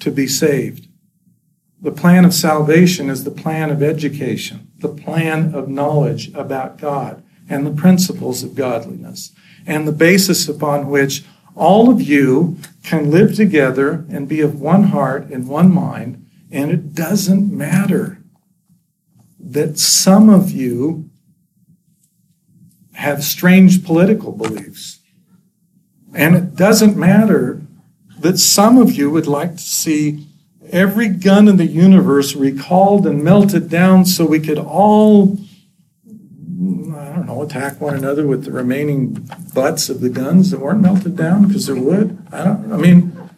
to 0.00 0.10
be 0.10 0.26
saved. 0.26 0.88
The 1.80 1.92
plan 1.92 2.24
of 2.24 2.32
salvation 2.32 3.10
is 3.10 3.24
the 3.24 3.30
plan 3.30 3.70
of 3.70 3.82
education, 3.82 4.68
the 4.78 4.88
plan 4.88 5.54
of 5.54 5.68
knowledge 5.68 6.32
about 6.34 6.78
God 6.78 7.22
and 7.48 7.66
the 7.66 7.72
principles 7.72 8.42
of 8.42 8.54
godliness, 8.54 9.32
and 9.66 9.86
the 9.86 9.92
basis 9.92 10.48
upon 10.48 10.88
which 10.88 11.24
all 11.54 11.90
of 11.90 12.00
you 12.00 12.56
can 12.82 13.10
live 13.10 13.34
together 13.34 14.06
and 14.08 14.28
be 14.28 14.40
of 14.40 14.60
one 14.60 14.84
heart 14.84 15.26
and 15.28 15.48
one 15.48 15.72
mind, 15.72 16.24
and 16.50 16.70
it 16.70 16.94
doesn't 16.94 17.52
matter 17.52 18.22
that 19.38 19.78
some 19.78 20.30
of 20.30 20.50
you 20.50 21.10
have 22.94 23.22
strange 23.22 23.84
political 23.84 24.32
beliefs. 24.32 25.00
And 26.14 26.36
it 26.36 26.56
doesn't 26.56 26.96
matter 26.96 27.62
that 28.18 28.38
some 28.38 28.78
of 28.78 28.92
you 28.92 29.10
would 29.10 29.26
like 29.26 29.56
to 29.56 29.62
see 29.62 30.26
every 30.70 31.08
gun 31.08 31.48
in 31.48 31.56
the 31.56 31.66
universe 31.66 32.34
recalled 32.34 33.06
and 33.06 33.22
melted 33.22 33.68
down 33.68 34.04
so 34.04 34.24
we 34.24 34.40
could 34.40 34.58
all, 34.58 35.38
I 36.06 37.12
don't 37.14 37.26
know, 37.26 37.42
attack 37.42 37.80
one 37.80 37.94
another 37.94 38.26
with 38.26 38.44
the 38.44 38.52
remaining 38.52 39.28
butts 39.54 39.88
of 39.88 40.00
the 40.00 40.08
guns 40.08 40.50
that 40.50 40.60
weren't 40.60 40.80
melted 40.80 41.16
down 41.16 41.46
because 41.46 41.66
there 41.66 41.76
would. 41.76 42.18
I 42.32 42.44
don't, 42.44 42.72
I 42.72 42.76
mean, 42.76 43.30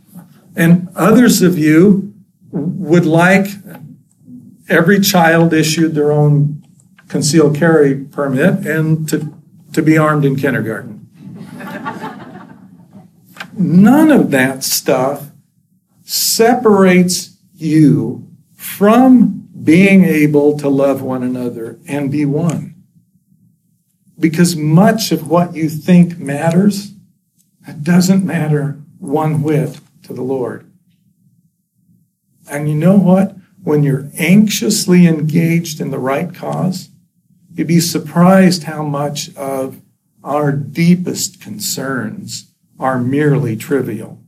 and 0.54 0.88
others 0.94 1.42
of 1.42 1.58
you 1.58 2.14
would 2.50 3.06
like 3.06 3.48
every 4.68 5.00
child 5.00 5.52
issued 5.52 5.94
their 5.94 6.12
own 6.12 6.64
concealed 7.08 7.56
carry 7.56 7.96
permit 7.96 8.66
and 8.66 9.08
to, 9.08 9.34
to 9.72 9.82
be 9.82 9.98
armed 9.98 10.24
in 10.24 10.36
kindergarten. 10.36 11.03
None 13.56 14.10
of 14.10 14.30
that 14.32 14.64
stuff 14.64 15.30
separates 16.02 17.36
you 17.54 18.28
from 18.54 19.48
being 19.62 20.04
able 20.04 20.58
to 20.58 20.68
love 20.68 21.02
one 21.02 21.22
another 21.22 21.78
and 21.86 22.10
be 22.10 22.24
one. 22.24 22.74
Because 24.18 24.56
much 24.56 25.12
of 25.12 25.28
what 25.28 25.54
you 25.54 25.68
think 25.68 26.18
matters, 26.18 26.92
doesn't 27.82 28.24
matter 28.24 28.80
one 28.98 29.42
whit 29.42 29.80
to 30.02 30.12
the 30.12 30.22
Lord. 30.22 30.70
And 32.50 32.68
you 32.68 32.74
know 32.74 32.96
what? 32.96 33.36
When 33.62 33.82
you're 33.82 34.10
anxiously 34.18 35.06
engaged 35.06 35.80
in 35.80 35.90
the 35.90 35.98
right 35.98 36.34
cause, 36.34 36.90
you'd 37.54 37.66
be 37.66 37.80
surprised 37.80 38.64
how 38.64 38.82
much 38.82 39.34
of 39.36 39.80
our 40.22 40.52
deepest 40.52 41.40
concerns 41.40 42.53
are 42.78 42.98
merely 42.98 43.56
trivial. 43.56 44.20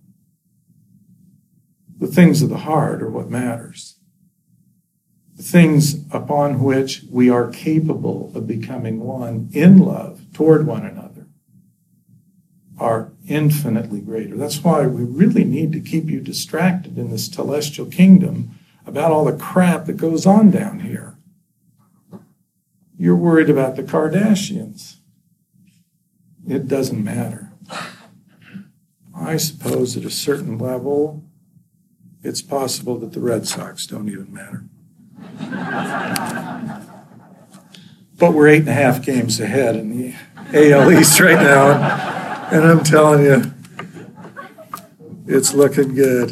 The 1.98 2.06
things 2.06 2.42
of 2.42 2.48
the 2.48 2.58
heart 2.58 3.02
are 3.02 3.10
what 3.10 3.30
matters. 3.30 3.98
The 5.36 5.42
things 5.42 6.04
upon 6.10 6.62
which 6.62 7.02
we 7.10 7.28
are 7.28 7.50
capable 7.50 8.32
of 8.34 8.46
becoming 8.46 9.00
one 9.00 9.50
in 9.52 9.78
love 9.78 10.20
toward 10.32 10.66
one 10.66 10.84
another 10.84 11.26
are 12.78 13.12
infinitely 13.26 14.00
greater. 14.00 14.36
That's 14.36 14.62
why 14.62 14.86
we 14.86 15.02
really 15.02 15.44
need 15.44 15.72
to 15.72 15.80
keep 15.80 16.06
you 16.06 16.20
distracted 16.20 16.98
in 16.98 17.10
this 17.10 17.26
celestial 17.26 17.86
kingdom 17.86 18.58
about 18.86 19.10
all 19.10 19.24
the 19.24 19.36
crap 19.36 19.86
that 19.86 19.96
goes 19.96 20.26
on 20.26 20.50
down 20.50 20.80
here. 20.80 21.18
You're 22.98 23.16
worried 23.16 23.50
about 23.50 23.76
the 23.76 23.82
Kardashians. 23.82 24.96
It 26.48 26.68
doesn't 26.68 27.02
matter. 27.02 27.52
I 29.18 29.38
suppose 29.38 29.96
at 29.96 30.04
a 30.04 30.10
certain 30.10 30.58
level, 30.58 31.24
it's 32.22 32.42
possible 32.42 32.98
that 32.98 33.12
the 33.12 33.20
Red 33.20 33.46
Sox 33.46 33.86
don't 33.86 34.08
even 34.08 34.32
matter. 34.32 34.64
but 38.18 38.32
we're 38.32 38.48
eight 38.48 38.60
and 38.60 38.68
a 38.68 38.74
half 38.74 39.02
games 39.04 39.40
ahead 39.40 39.76
in 39.76 39.96
the 39.96 40.14
AL 40.52 40.92
East 40.92 41.18
right 41.18 41.40
now, 41.40 41.72
and 42.50 42.64
I'm 42.64 42.84
telling 42.84 43.24
you, 43.24 43.52
it's 45.26 45.54
looking 45.54 45.94
good. 45.94 46.30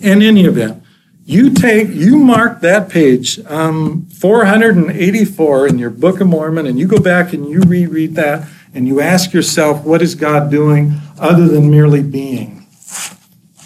in 0.00 0.22
any 0.22 0.44
event, 0.44 0.82
you 1.24 1.50
take, 1.50 1.88
you 1.88 2.16
mark 2.16 2.60
that 2.60 2.88
page, 2.88 3.40
um, 3.46 4.06
484 4.06 5.66
in 5.66 5.78
your 5.78 5.90
Book 5.90 6.20
of 6.20 6.28
Mormon, 6.28 6.66
and 6.66 6.78
you 6.78 6.86
go 6.86 6.98
back 6.98 7.32
and 7.32 7.48
you 7.48 7.60
reread 7.60 8.14
that, 8.14 8.48
and 8.76 8.86
you 8.86 9.00
ask 9.00 9.32
yourself, 9.32 9.84
what 9.84 10.02
is 10.02 10.14
God 10.14 10.50
doing 10.50 10.92
other 11.18 11.48
than 11.48 11.70
merely 11.70 12.02
being? 12.02 12.66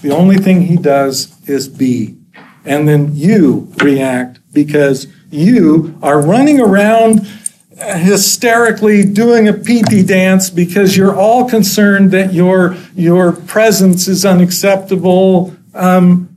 The 0.03 0.13
only 0.13 0.37
thing 0.37 0.63
He 0.63 0.77
does 0.77 1.37
is 1.49 1.69
be. 1.69 2.17
And 2.65 2.87
then 2.87 3.17
you 3.17 3.73
react 3.83 4.39
because 4.53 5.09
you 5.29 5.99
are 6.01 6.23
running 6.23 6.61
around 6.61 7.27
hysterically 7.77 9.05
doing 9.05 9.49
a 9.49 9.53
PT 9.53 10.07
dance 10.07 10.49
because 10.49 10.97
you're 10.97 11.17
all 11.17 11.49
concerned 11.49 12.13
that 12.13 12.33
your, 12.33 12.77
your 12.95 13.33
presence 13.33 14.07
is 14.07 14.25
unacceptable. 14.25 15.57
Um, 15.75 16.37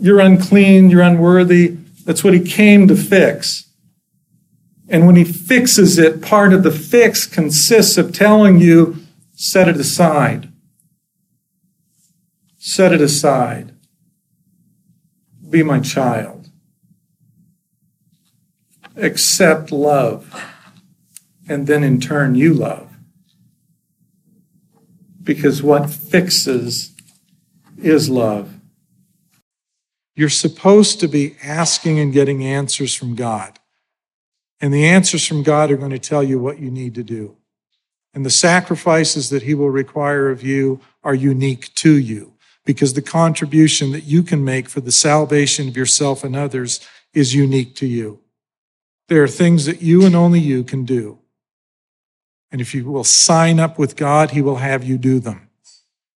you're 0.00 0.20
unclean, 0.20 0.90
you're 0.90 1.00
unworthy. 1.00 1.78
That's 2.04 2.22
what 2.22 2.34
he 2.34 2.40
came 2.40 2.88
to 2.88 2.94
fix. 2.94 3.70
And 4.88 5.06
when 5.06 5.16
he 5.16 5.24
fixes 5.24 5.98
it, 5.98 6.20
part 6.20 6.52
of 6.52 6.62
the 6.62 6.70
fix 6.70 7.26
consists 7.26 7.96
of 7.96 8.12
telling 8.12 8.58
you, 8.58 8.98
set 9.32 9.68
it 9.68 9.76
aside. 9.76 10.52
Set 12.58 12.92
it 12.92 13.00
aside. 13.00 13.74
Be 15.48 15.62
my 15.62 15.80
child. 15.80 16.50
Accept 18.96 19.72
love. 19.72 20.34
And 21.48 21.66
then 21.66 21.82
in 21.82 22.00
turn, 22.00 22.34
you 22.34 22.54
love. 22.54 22.90
Because 25.22 25.62
what 25.62 25.88
fixes 25.90 26.94
is 27.78 28.08
love. 28.08 28.54
You're 30.16 30.28
supposed 30.28 31.00
to 31.00 31.08
be 31.08 31.36
asking 31.42 31.98
and 31.98 32.12
getting 32.12 32.44
answers 32.44 32.94
from 32.94 33.14
God. 33.14 33.58
And 34.60 34.72
the 34.72 34.86
answers 34.86 35.26
from 35.26 35.42
God 35.42 35.70
are 35.70 35.76
going 35.76 35.90
to 35.90 35.98
tell 35.98 36.22
you 36.22 36.38
what 36.38 36.58
you 36.58 36.70
need 36.70 36.94
to 36.94 37.02
do. 37.02 37.36
And 38.14 38.24
the 38.24 38.30
sacrifices 38.30 39.30
that 39.30 39.42
He 39.42 39.54
will 39.54 39.70
require 39.70 40.30
of 40.30 40.42
you 40.42 40.80
are 41.02 41.14
unique 41.14 41.74
to 41.76 41.92
you 41.98 42.34
because 42.64 42.94
the 42.94 43.02
contribution 43.02 43.92
that 43.92 44.04
you 44.04 44.22
can 44.22 44.44
make 44.44 44.68
for 44.68 44.80
the 44.80 44.92
salvation 44.92 45.68
of 45.68 45.76
yourself 45.76 46.24
and 46.24 46.34
others 46.34 46.80
is 47.12 47.34
unique 47.34 47.74
to 47.76 47.86
you. 47.86 48.20
There 49.08 49.22
are 49.22 49.28
things 49.28 49.66
that 49.66 49.82
you 49.82 50.06
and 50.06 50.14
only 50.14 50.40
you 50.40 50.64
can 50.64 50.84
do. 50.84 51.18
And 52.50 52.60
if 52.60 52.74
you 52.74 52.84
will 52.84 53.04
sign 53.04 53.58
up 53.58 53.78
with 53.78 53.96
God, 53.96 54.30
He 54.30 54.40
will 54.40 54.56
have 54.56 54.84
you 54.84 54.96
do 54.96 55.18
them. 55.20 55.50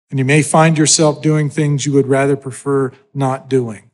And 0.10 0.20
you 0.20 0.26
may 0.26 0.42
find 0.42 0.78
yourself 0.78 1.22
doing 1.22 1.50
things 1.50 1.86
you 1.86 1.94
would 1.94 2.08
rather 2.08 2.38
prefer 2.38 2.94
not 3.14 3.50
doing. 3.50 3.90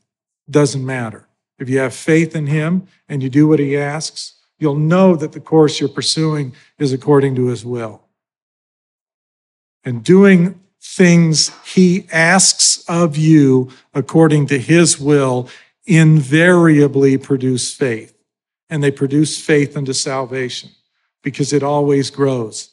Doesn't 0.50 0.86
matter. 0.86 1.28
If 1.60 1.70
you 1.70 1.80
have 1.80 1.94
faith 1.94 2.36
in 2.36 2.48
Him 2.48 2.88
and 3.08 3.22
you 3.22 3.30
do 3.30 3.48
what 3.48 3.60
He 3.60 3.78
asks, 3.78 4.34
you'll 4.60 4.76
know 4.76 5.16
that 5.16 5.32
the 5.32 5.40
course 5.40 5.80
you're 5.80 5.90
pursuing 5.90 6.54
is 6.80 6.94
according 6.94 7.36
to 7.36 7.48
His 7.48 7.66
will. 7.66 8.02
And 9.84 10.04
doing 10.04 10.60
things 10.82 11.52
He 11.66 12.08
asks 12.12 12.84
of 12.88 13.18
you 13.18 13.70
according 13.94 14.48
to 14.48 14.60
His 14.60 15.00
will 15.00 15.50
invariably 15.86 17.18
produce 17.18 17.74
faith. 17.74 18.18
And 18.70 18.84
they 18.84 18.92
produce 18.92 19.40
faith 19.40 19.78
unto 19.78 19.94
salvation 19.94 20.72
because 21.22 21.54
it 21.54 21.64
always 21.64 22.10
grows. 22.10 22.72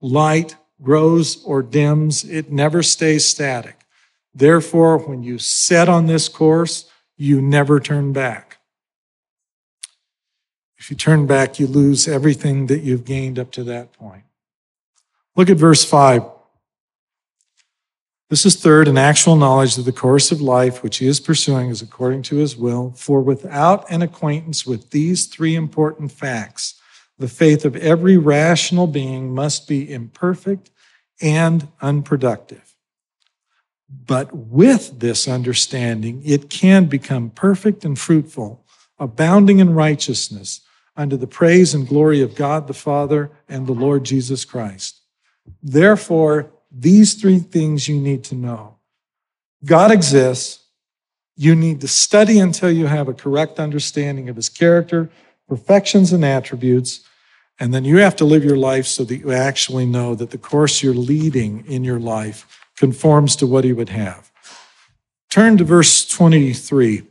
Light 0.00 0.56
grows 0.82 1.42
or 1.44 1.62
dims, 1.62 2.24
it 2.24 2.50
never 2.50 2.82
stays 2.82 3.24
static. 3.24 3.78
Therefore, 4.34 4.98
when 4.98 5.22
you 5.22 5.38
set 5.38 5.88
on 5.88 6.06
this 6.06 6.28
course, 6.28 6.90
you 7.22 7.40
never 7.40 7.78
turn 7.78 8.12
back. 8.12 8.58
If 10.76 10.90
you 10.90 10.96
turn 10.96 11.26
back, 11.26 11.60
you 11.60 11.68
lose 11.68 12.08
everything 12.08 12.66
that 12.66 12.80
you've 12.80 13.04
gained 13.04 13.38
up 13.38 13.52
to 13.52 13.64
that 13.64 13.92
point. 13.92 14.24
Look 15.36 15.48
at 15.48 15.56
verse 15.56 15.84
5. 15.84 16.24
This 18.28 18.44
is 18.44 18.56
third, 18.56 18.88
an 18.88 18.98
actual 18.98 19.36
knowledge 19.36 19.78
of 19.78 19.84
the 19.84 19.92
course 19.92 20.32
of 20.32 20.40
life 20.40 20.82
which 20.82 20.98
he 20.98 21.06
is 21.06 21.20
pursuing 21.20 21.68
is 21.68 21.82
according 21.82 22.22
to 22.22 22.36
his 22.36 22.56
will. 22.56 22.92
For 22.96 23.20
without 23.20 23.88
an 23.88 24.02
acquaintance 24.02 24.66
with 24.66 24.90
these 24.90 25.26
three 25.26 25.54
important 25.54 26.10
facts, 26.10 26.80
the 27.18 27.28
faith 27.28 27.64
of 27.64 27.76
every 27.76 28.16
rational 28.16 28.88
being 28.88 29.32
must 29.32 29.68
be 29.68 29.92
imperfect 29.92 30.70
and 31.20 31.68
unproductive. 31.80 32.71
But 34.06 34.34
with 34.34 35.00
this 35.00 35.28
understanding, 35.28 36.22
it 36.24 36.48
can 36.48 36.86
become 36.86 37.30
perfect 37.30 37.84
and 37.84 37.98
fruitful, 37.98 38.64
abounding 38.98 39.58
in 39.58 39.74
righteousness, 39.74 40.60
unto 40.96 41.16
the 41.16 41.26
praise 41.26 41.74
and 41.74 41.88
glory 41.88 42.20
of 42.22 42.34
God 42.34 42.66
the 42.66 42.74
Father 42.74 43.30
and 43.48 43.66
the 43.66 43.72
Lord 43.72 44.04
Jesus 44.04 44.44
Christ. 44.44 45.00
Therefore, 45.62 46.50
these 46.70 47.14
three 47.14 47.38
things 47.38 47.88
you 47.88 47.98
need 47.98 48.24
to 48.24 48.34
know 48.34 48.76
God 49.64 49.90
exists. 49.90 50.60
You 51.34 51.54
need 51.54 51.80
to 51.80 51.88
study 51.88 52.38
until 52.38 52.70
you 52.70 52.86
have 52.86 53.08
a 53.08 53.14
correct 53.14 53.58
understanding 53.58 54.28
of 54.28 54.36
his 54.36 54.48
character, 54.50 55.08
perfections, 55.48 56.12
and 56.12 56.24
attributes. 56.24 57.00
And 57.58 57.72
then 57.72 57.84
you 57.84 57.98
have 57.98 58.16
to 58.16 58.24
live 58.24 58.44
your 58.44 58.56
life 58.56 58.86
so 58.86 59.04
that 59.04 59.16
you 59.16 59.32
actually 59.32 59.86
know 59.86 60.14
that 60.14 60.30
the 60.30 60.38
course 60.38 60.82
you're 60.82 60.94
leading 60.94 61.64
in 61.66 61.84
your 61.84 61.98
life 61.98 62.61
conforms 62.76 63.36
to 63.36 63.46
what 63.46 63.64
he 63.64 63.72
would 63.72 63.90
have. 63.90 64.30
Turn 65.30 65.56
to 65.58 65.64
verse 65.64 66.06
23. 66.06 67.02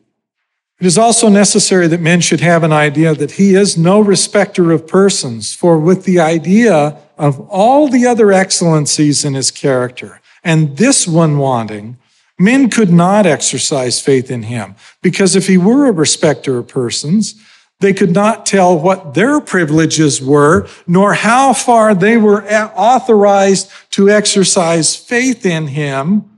It 0.79 0.87
is 0.87 0.97
also 0.97 1.29
necessary 1.29 1.87
that 1.87 2.01
men 2.01 2.21
should 2.21 2.41
have 2.41 2.63
an 2.63 2.73
idea 2.73 3.13
that 3.13 3.33
he 3.33 3.53
is 3.53 3.77
no 3.77 3.99
respecter 3.99 4.71
of 4.71 4.87
persons, 4.87 5.53
for 5.53 5.77
with 5.77 6.05
the 6.05 6.19
idea 6.19 6.97
of 7.17 7.39
all 7.49 7.87
the 7.87 8.07
other 8.07 8.31
excellencies 8.31 9.23
in 9.23 9.35
his 9.35 9.51
character, 9.51 10.21
and 10.43 10.77
this 10.77 11.07
one 11.07 11.37
wanting, 11.37 11.97
men 12.39 12.67
could 12.67 12.91
not 12.91 13.27
exercise 13.27 14.01
faith 14.01 14.31
in 14.31 14.43
him, 14.43 14.75
because 15.03 15.35
if 15.35 15.45
he 15.45 15.57
were 15.57 15.85
a 15.85 15.91
respecter 15.91 16.57
of 16.57 16.67
persons, 16.67 17.35
they 17.81 17.93
could 17.93 18.11
not 18.11 18.45
tell 18.45 18.79
what 18.79 19.13
their 19.13 19.41
privileges 19.41 20.21
were, 20.21 20.67
nor 20.87 21.13
how 21.13 21.53
far 21.53 21.93
they 21.93 22.17
were 22.17 22.43
authorized 22.49 23.69
to 23.91 24.09
exercise 24.09 24.95
faith 24.95 25.45
in 25.45 25.67
him, 25.67 26.29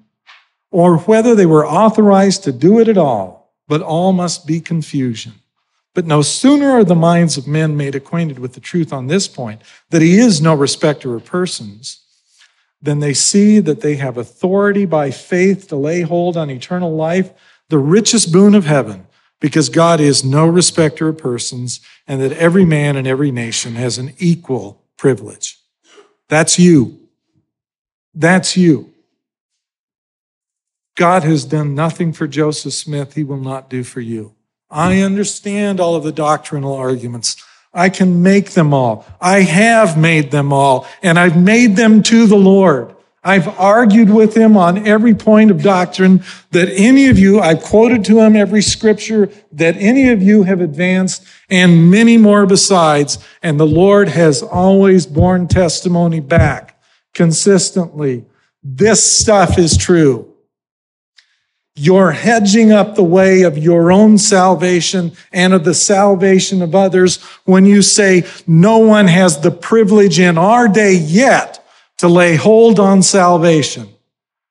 or 0.71 0.97
whether 0.99 1.36
they 1.36 1.45
were 1.45 1.67
authorized 1.67 2.43
to 2.45 2.51
do 2.51 2.79
it 2.79 2.88
at 2.88 2.97
all 2.97 3.43
but 3.67 3.82
all 3.82 4.13
must 4.13 4.45
be 4.45 4.60
confusion. 4.60 5.34
But 5.93 6.06
no 6.06 6.21
sooner 6.21 6.71
are 6.71 6.84
the 6.84 6.95
minds 6.95 7.38
of 7.38 7.47
men 7.47 7.77
made 7.77 7.95
acquainted 7.95 8.39
with 8.39 8.53
the 8.53 8.60
truth 8.60 8.91
on 8.91 9.08
this 9.08 9.27
point, 9.27 9.62
that 9.89 10.01
he 10.01 10.17
is 10.17 10.41
no 10.41 10.53
respecter 10.53 11.15
of 11.15 11.25
persons, 11.25 12.01
than 12.82 12.99
they 12.99 13.13
see 13.13 13.60
that 13.60 13.82
they 13.82 13.95
have 13.95 14.17
authority 14.17 14.86
by 14.86 15.12
faith 15.12 15.67
to 15.69 15.75
lay 15.75 16.01
hold 16.01 16.36
on 16.36 16.49
eternal 16.49 16.95
life, 16.95 17.32
the 17.69 17.77
richest 17.77 18.32
boon 18.32 18.56
of 18.56 18.65
heaven, 18.65 19.08
because 19.43 19.67
God 19.67 19.99
is 19.99 20.23
no 20.23 20.47
respecter 20.47 21.10
of 21.10 21.17
persons, 21.17 21.82
and 22.08 22.21
that 22.21 22.32
every 22.32 22.63
man 22.63 22.95
in 22.95 23.06
every 23.06 23.29
nation 23.29 23.75
has 23.75 23.97
an 23.97 24.13
equal 24.17 24.82
privilege. 24.95 25.60
That's 26.29 26.58
you. 26.58 26.97
That's 28.15 28.56
you. 28.56 28.93
God 30.95 31.23
has 31.23 31.43
done 31.43 31.75
nothing 31.75 32.13
for 32.13 32.25
Joseph 32.25 32.71
Smith, 32.71 33.15
he 33.15 33.25
will 33.25 33.36
not 33.36 33.69
do 33.69 33.84
for 33.84 33.99
you. 33.99 34.34
I 34.71 35.01
understand 35.01 35.82
all 35.82 35.95
of 35.95 36.06
the 36.06 36.13
doctrinal 36.13 36.73
arguments. 36.73 37.36
I 37.73 37.89
can 37.89 38.23
make 38.23 38.51
them 38.51 38.73
all. 38.73 39.06
I 39.19 39.41
have 39.41 39.97
made 39.97 40.32
them 40.32 40.53
all, 40.53 40.88
and 41.01 41.19
I've 41.19 41.36
made 41.36 41.75
them 41.75 42.01
to 42.03 42.27
the 42.27 42.38
Lord. 42.38 42.92
I've 43.23 43.47
argued 43.57 44.09
with 44.09 44.36
him 44.36 44.57
on 44.57 44.86
every 44.86 45.15
point 45.15 45.49
of 45.49 45.62
doctrine 45.62 46.23
that 46.51 46.67
any 46.69 47.07
of 47.07 47.17
you, 47.17 47.39
I've 47.39 47.62
quoted 47.63 48.03
to 48.05 48.19
him 48.19 48.36
every 48.36 48.62
scripture 48.62 49.29
that 49.53 49.77
any 49.77 50.09
of 50.09 50.21
you 50.21 50.43
have 50.43 50.59
advanced 50.59 51.25
and 51.49 51.89
many 51.89 52.17
more 52.17 52.45
besides. 52.45 53.17
And 53.41 53.57
the 53.57 53.67
Lord 53.67 54.09
has 54.09 54.43
always 54.43 55.05
borne 55.05 55.47
testimony 55.47 56.19
back 56.19 56.81
consistently. 57.13 58.25
This 58.62 59.03
stuff 59.03 59.57
is 59.57 59.77
true. 59.77 60.29
You're 61.75 62.12
hedging 62.12 62.71
up 62.71 62.93
the 62.93 63.03
way 63.03 63.41
of 63.43 63.57
your 63.57 63.91
own 63.91 64.17
salvation 64.17 65.13
and 65.31 65.53
of 65.53 65.63
the 65.63 65.73
salvation 65.73 66.62
of 66.62 66.75
others 66.75 67.21
when 67.45 67.65
you 67.65 67.81
say 67.81 68.25
no 68.45 68.77
one 68.79 69.07
has 69.07 69.39
the 69.39 69.49
privilege 69.49 70.19
in 70.19 70.38
our 70.38 70.67
day 70.67 70.93
yet 70.93 71.62
to 72.03 72.09
lay 72.09 72.35
hold 72.35 72.81
on 72.81 73.01
salvation. 73.01 73.87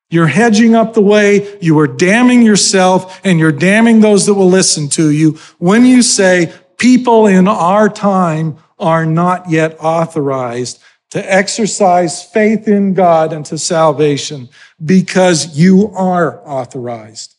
You're 0.09 0.27
hedging 0.27 0.75
up 0.75 0.95
the 0.95 1.03
way, 1.03 1.59
you 1.61 1.79
are 1.81 1.87
damning 1.87 2.41
yourself, 2.41 3.21
and 3.25 3.39
you're 3.39 3.53
damning 3.53 4.01
those 4.01 4.25
that 4.25 4.33
will 4.33 4.49
listen 4.49 4.89
to 4.91 5.11
you 5.11 5.33
when 5.59 5.85
you 5.85 6.01
say 6.01 6.51
people 6.79 7.27
in 7.27 7.47
our 7.47 7.91
time 7.91 8.57
are 8.79 9.05
not 9.05 9.51
yet 9.51 9.77
authorized 9.81 10.83
to 11.11 11.31
exercise 11.31 12.25
faith 12.25 12.67
in 12.67 12.95
God 12.95 13.35
and 13.35 13.45
to 13.45 13.59
salvation 13.59 14.49
because 14.83 15.59
you 15.59 15.93
are 15.95 16.41
authorized. 16.49 17.35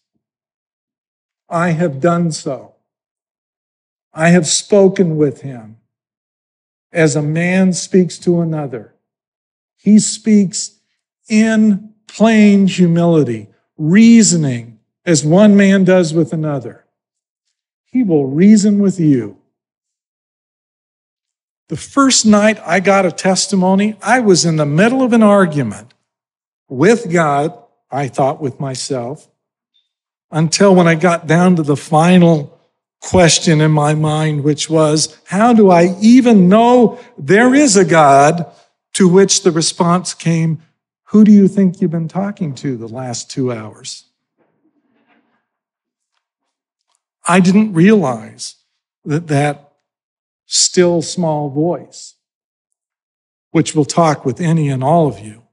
I 1.49 1.71
have 1.71 1.99
done 1.99 2.31
so. 2.31 2.75
I 4.13 4.29
have 4.29 4.45
spoken 4.45 5.17
with 5.17 5.41
him 5.41 5.77
as 6.91 7.15
a 7.15 7.23
man 7.23 7.73
speaks 7.73 8.19
to 8.19 8.41
another. 8.41 8.92
He 9.83 9.99
speaks 9.99 10.79
in 11.27 11.93
plain 12.07 12.67
humility, 12.67 13.49
reasoning 13.77 14.79
as 15.05 15.25
one 15.25 15.57
man 15.57 15.83
does 15.83 16.13
with 16.13 16.31
another. 16.31 16.85
He 17.83 18.01
will 18.01 18.25
reason 18.25 18.79
with 18.79 18.97
you. 18.97 19.37
The 21.67 21.75
first 21.75 22.25
night 22.25 22.61
I 22.65 22.79
got 22.79 23.05
a 23.05 23.11
testimony, 23.11 23.97
I 24.01 24.21
was 24.21 24.45
in 24.45 24.55
the 24.55 24.65
middle 24.65 25.03
of 25.03 25.11
an 25.11 25.21
argument 25.21 25.93
with 26.69 27.11
God, 27.11 27.53
I 27.91 28.07
thought 28.07 28.41
with 28.41 28.61
myself, 28.61 29.27
until 30.31 30.73
when 30.73 30.87
I 30.87 30.95
got 30.95 31.27
down 31.27 31.57
to 31.57 31.61
the 31.61 31.75
final 31.75 32.57
question 33.01 33.59
in 33.59 33.71
my 33.71 33.95
mind, 33.95 34.45
which 34.45 34.69
was, 34.69 35.19
how 35.25 35.51
do 35.51 35.69
I 35.69 35.97
even 35.99 36.47
know 36.47 37.01
there 37.17 37.53
is 37.53 37.75
a 37.75 37.83
God? 37.83 38.49
To 38.93 39.07
which 39.07 39.41
the 39.41 39.51
response 39.51 40.13
came, 40.13 40.61
who 41.05 41.23
do 41.23 41.31
you 41.31 41.47
think 41.47 41.81
you've 41.81 41.91
been 41.91 42.07
talking 42.07 42.53
to 42.55 42.77
the 42.77 42.87
last 42.87 43.29
two 43.29 43.51
hours? 43.51 44.05
I 47.27 47.39
didn't 47.39 47.73
realize 47.73 48.55
that 49.05 49.27
that 49.27 49.73
still 50.45 51.01
small 51.01 51.49
voice, 51.49 52.15
which 53.51 53.75
will 53.75 53.85
talk 53.85 54.25
with 54.25 54.41
any 54.41 54.69
and 54.69 54.83
all 54.83 55.07
of 55.07 55.19
you, 55.19 55.43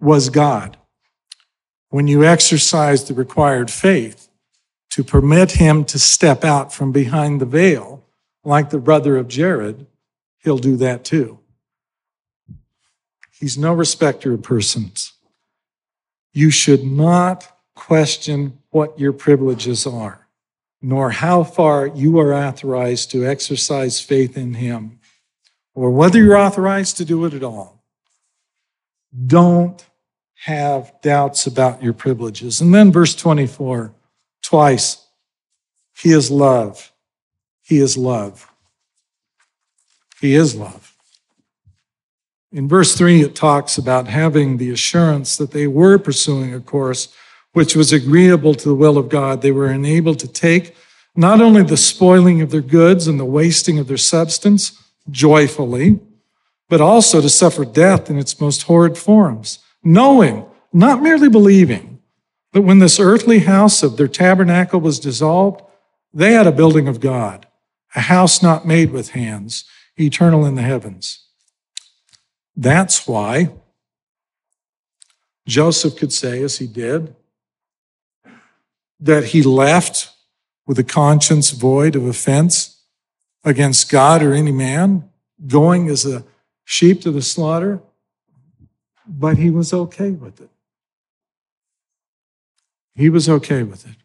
was 0.00 0.28
God. 0.28 0.76
When 1.88 2.06
you 2.06 2.24
exercise 2.24 3.04
the 3.04 3.14
required 3.14 3.70
faith 3.70 4.28
to 4.90 5.04
permit 5.04 5.52
him 5.52 5.84
to 5.86 5.98
step 5.98 6.44
out 6.44 6.72
from 6.72 6.92
behind 6.92 7.40
the 7.40 7.46
veil, 7.46 8.04
like 8.44 8.70
the 8.70 8.78
brother 8.78 9.16
of 9.16 9.28
Jared, 9.28 9.86
he'll 10.38 10.58
do 10.58 10.76
that 10.76 11.04
too. 11.04 11.40
He's 13.44 13.58
no 13.58 13.74
respecter 13.74 14.32
of 14.32 14.42
persons. 14.42 15.12
You 16.32 16.48
should 16.48 16.82
not 16.82 17.46
question 17.74 18.58
what 18.70 18.98
your 18.98 19.12
privileges 19.12 19.86
are, 19.86 20.26
nor 20.80 21.10
how 21.10 21.44
far 21.44 21.86
you 21.86 22.18
are 22.20 22.32
authorized 22.32 23.10
to 23.10 23.26
exercise 23.26 24.00
faith 24.00 24.38
in 24.38 24.54
him, 24.54 24.98
or 25.74 25.90
whether 25.90 26.18
you're 26.18 26.38
authorized 26.38 26.96
to 26.96 27.04
do 27.04 27.22
it 27.26 27.34
at 27.34 27.42
all. 27.42 27.84
Don't 29.26 29.84
have 30.46 30.94
doubts 31.02 31.46
about 31.46 31.82
your 31.82 31.92
privileges. 31.92 32.62
And 32.62 32.74
then 32.74 32.90
verse 32.90 33.14
24, 33.14 33.92
twice, 34.42 35.06
He 35.94 36.12
is 36.12 36.30
love. 36.30 36.90
He 37.60 37.76
is 37.76 37.98
love. 37.98 38.50
He 40.22 40.34
is 40.34 40.54
love. 40.56 40.93
In 42.54 42.68
verse 42.68 42.94
3, 42.94 43.22
it 43.22 43.34
talks 43.34 43.76
about 43.76 44.06
having 44.06 44.58
the 44.58 44.70
assurance 44.70 45.36
that 45.36 45.50
they 45.50 45.66
were 45.66 45.98
pursuing 45.98 46.54
a 46.54 46.60
course 46.60 47.08
which 47.52 47.74
was 47.74 47.92
agreeable 47.92 48.54
to 48.54 48.68
the 48.68 48.76
will 48.76 48.96
of 48.96 49.08
God. 49.08 49.42
They 49.42 49.50
were 49.50 49.72
enabled 49.72 50.20
to 50.20 50.28
take 50.28 50.76
not 51.16 51.40
only 51.40 51.64
the 51.64 51.76
spoiling 51.76 52.40
of 52.40 52.52
their 52.52 52.60
goods 52.60 53.08
and 53.08 53.18
the 53.18 53.24
wasting 53.24 53.80
of 53.80 53.88
their 53.88 53.96
substance 53.96 54.80
joyfully, 55.10 55.98
but 56.68 56.80
also 56.80 57.20
to 57.20 57.28
suffer 57.28 57.64
death 57.64 58.08
in 58.08 58.18
its 58.18 58.40
most 58.40 58.62
horrid 58.62 58.96
forms 58.96 59.58
knowing, 59.82 60.46
not 60.72 61.02
merely 61.02 61.28
believing, 61.28 62.00
that 62.52 62.62
when 62.62 62.78
this 62.78 63.00
earthly 63.00 63.40
house 63.40 63.82
of 63.82 63.96
their 63.96 64.08
tabernacle 64.08 64.80
was 64.80 65.00
dissolved, 65.00 65.60
they 66.12 66.32
had 66.32 66.46
a 66.46 66.52
building 66.52 66.86
of 66.86 67.00
God, 67.00 67.46
a 67.96 68.00
house 68.00 68.42
not 68.42 68.66
made 68.66 68.92
with 68.92 69.10
hands, 69.10 69.64
eternal 69.98 70.46
in 70.46 70.54
the 70.54 70.62
heavens. 70.62 71.23
That's 72.56 73.06
why 73.06 73.50
Joseph 75.46 75.96
could 75.96 76.12
say, 76.12 76.42
as 76.42 76.58
he 76.58 76.66
did, 76.66 77.14
that 79.00 79.24
he 79.26 79.42
left 79.42 80.10
with 80.66 80.78
a 80.78 80.84
conscience 80.84 81.50
void 81.50 81.96
of 81.96 82.06
offense 82.06 82.82
against 83.44 83.90
God 83.90 84.22
or 84.22 84.32
any 84.32 84.52
man, 84.52 85.10
going 85.46 85.88
as 85.88 86.06
a 86.06 86.24
sheep 86.64 87.02
to 87.02 87.10
the 87.10 87.20
slaughter, 87.20 87.80
but 89.06 89.36
he 89.36 89.50
was 89.50 89.74
okay 89.74 90.10
with 90.10 90.40
it. 90.40 90.48
He 92.94 93.10
was 93.10 93.28
okay 93.28 93.62
with 93.62 93.86
it. 93.86 93.96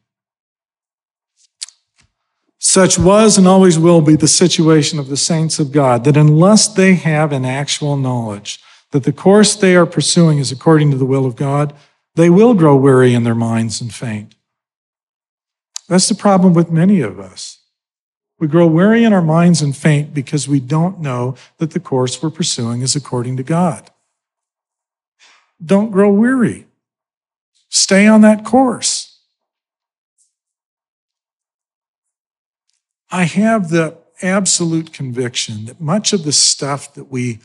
Such 2.60 3.00
was 3.00 3.38
and 3.38 3.48
always 3.48 3.80
will 3.80 4.02
be 4.02 4.18
the 4.18 4.28
situation 4.28 5.00
of 5.00 5.08
the 5.08 5.18
saints 5.18 5.60
of 5.60 5.72
God, 5.72 6.04
that 6.04 6.18
unless 6.18 6.68
they 6.68 6.96
have 6.96 7.32
an 7.32 7.46
actual 7.46 7.96
knowledge 7.96 8.62
that 8.92 9.04
the 9.04 9.14
course 9.14 9.56
they 9.56 9.76
are 9.76 9.86
pursuing 9.86 10.40
is 10.40 10.52
according 10.52 10.92
to 10.92 10.98
the 10.98 11.06
will 11.06 11.26
of 11.26 11.36
God, 11.36 11.74
they 12.16 12.30
will 12.30 12.54
grow 12.54 12.76
weary 12.76 13.14
in 13.14 13.24
their 13.24 13.36
minds 13.36 13.80
and 13.82 13.94
faint. 13.94 14.36
That's 15.88 16.10
the 16.10 16.16
problem 16.16 16.54
with 16.54 16.70
many 16.70 17.02
of 17.02 17.20
us. 17.20 17.60
We 18.40 18.48
grow 18.48 18.68
weary 18.68 19.04
in 19.04 19.14
our 19.14 19.22
minds 19.22 19.62
and 19.62 19.76
faint 19.76 20.14
because 20.14 20.48
we 20.48 20.60
don't 20.60 21.00
know 21.00 21.36
that 21.58 21.72
the 21.72 21.80
course 21.80 22.22
we're 22.22 22.30
pursuing 22.30 22.82
is 22.82 22.96
according 22.96 23.38
to 23.38 23.44
God. 23.44 23.90
Don't 25.64 25.92
grow 25.92 26.12
weary. 26.12 26.68
Stay 27.70 28.08
on 28.08 28.22
that 28.22 28.46
course. 28.46 28.99
I 33.12 33.24
have 33.24 33.70
the 33.70 33.98
absolute 34.22 34.94
conviction 34.94 35.66
that 35.66 35.82
much 35.82 36.14
of 36.14 36.24
the 36.24 36.32
stuff 36.32 36.94
that 36.94 37.12
we 37.12 37.40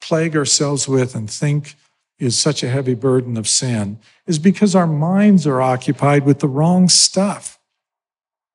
plague 0.00 0.36
ourselves 0.36 0.88
with 0.88 1.14
and 1.14 1.28
think 1.28 1.74
is 2.18 2.38
such 2.38 2.62
a 2.62 2.68
heavy 2.68 2.94
burden 2.94 3.36
of 3.36 3.48
sin 3.48 3.98
is 4.26 4.38
because 4.38 4.74
our 4.74 4.86
minds 4.86 5.46
are 5.46 5.60
occupied 5.60 6.24
with 6.24 6.38
the 6.40 6.48
wrong 6.48 6.88
stuff. 6.88 7.58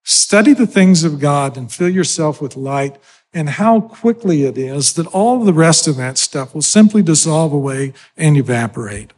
Study 0.04 0.54
the 0.54 0.67
things 0.67 1.04
of 1.04 1.19
God 1.19 1.58
and 1.58 1.71
fill 1.71 1.89
yourself 1.89 2.39
with 2.39 2.56
light, 2.56 2.97
and 3.34 3.49
how 3.49 3.82
quickly 3.82 4.43
it 4.43 4.58
is 4.58 4.93
that 4.93 5.08
all 5.08 5.43
the 5.43 5.54
rest 5.54 5.88
of 5.88 5.97
that 5.97 6.17
stuff 6.17 6.54
will 6.54 6.62
simply 6.62 7.01
dissolve 7.01 7.51
away 7.51 7.91
and 8.15 8.38
evaporate. 8.38 9.13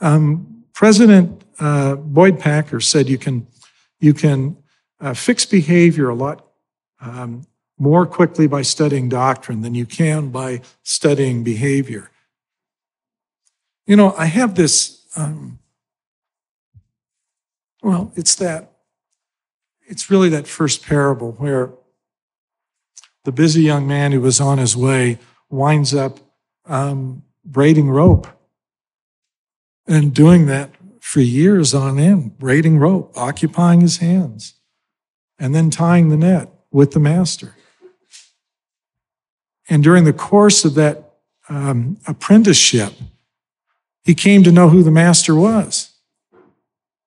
Um, 0.00 0.64
President 0.72 1.42
uh, 1.58 1.96
Boyd 1.96 2.38
Packer 2.38 2.80
said 2.80 3.08
you 3.08 3.18
can, 3.18 3.46
you 4.00 4.14
can 4.14 4.56
uh, 5.02 5.12
fix 5.12 5.44
behavior 5.44 6.08
a 6.08 6.14
lot 6.14 6.46
um, 7.00 7.44
more 7.78 8.06
quickly 8.06 8.46
by 8.46 8.62
studying 8.62 9.08
doctrine 9.08 9.60
than 9.60 9.74
you 9.74 9.84
can 9.84 10.30
by 10.30 10.60
studying 10.84 11.42
behavior. 11.42 12.10
You 13.86 13.96
know, 13.96 14.14
I 14.16 14.26
have 14.26 14.54
this, 14.54 15.04
um, 15.16 15.58
well, 17.82 18.12
it's 18.14 18.36
that, 18.36 18.70
it's 19.82 20.08
really 20.08 20.28
that 20.28 20.46
first 20.46 20.86
parable 20.86 21.32
where 21.32 21.72
the 23.24 23.32
busy 23.32 23.62
young 23.62 23.86
man 23.86 24.12
who 24.12 24.20
was 24.20 24.40
on 24.40 24.58
his 24.58 24.76
way 24.76 25.18
winds 25.50 25.92
up 25.92 26.20
um, 26.66 27.24
braiding 27.44 27.90
rope 27.90 28.28
and 29.86 30.14
doing 30.14 30.46
that 30.46 30.70
for 31.00 31.20
years 31.20 31.74
on 31.74 31.98
end, 31.98 32.38
braiding 32.38 32.78
rope, 32.78 33.12
occupying 33.16 33.80
his 33.80 33.98
hands, 33.98 34.54
and 35.42 35.52
then 35.56 35.70
tying 35.70 36.08
the 36.08 36.16
net 36.16 36.48
with 36.70 36.92
the 36.92 37.00
master. 37.00 37.56
And 39.68 39.82
during 39.82 40.04
the 40.04 40.12
course 40.12 40.64
of 40.64 40.74
that 40.76 41.14
um, 41.48 41.98
apprenticeship, 42.06 42.92
he 44.04 44.14
came 44.14 44.44
to 44.44 44.52
know 44.52 44.68
who 44.68 44.84
the 44.84 44.92
master 44.92 45.34
was. 45.34 45.90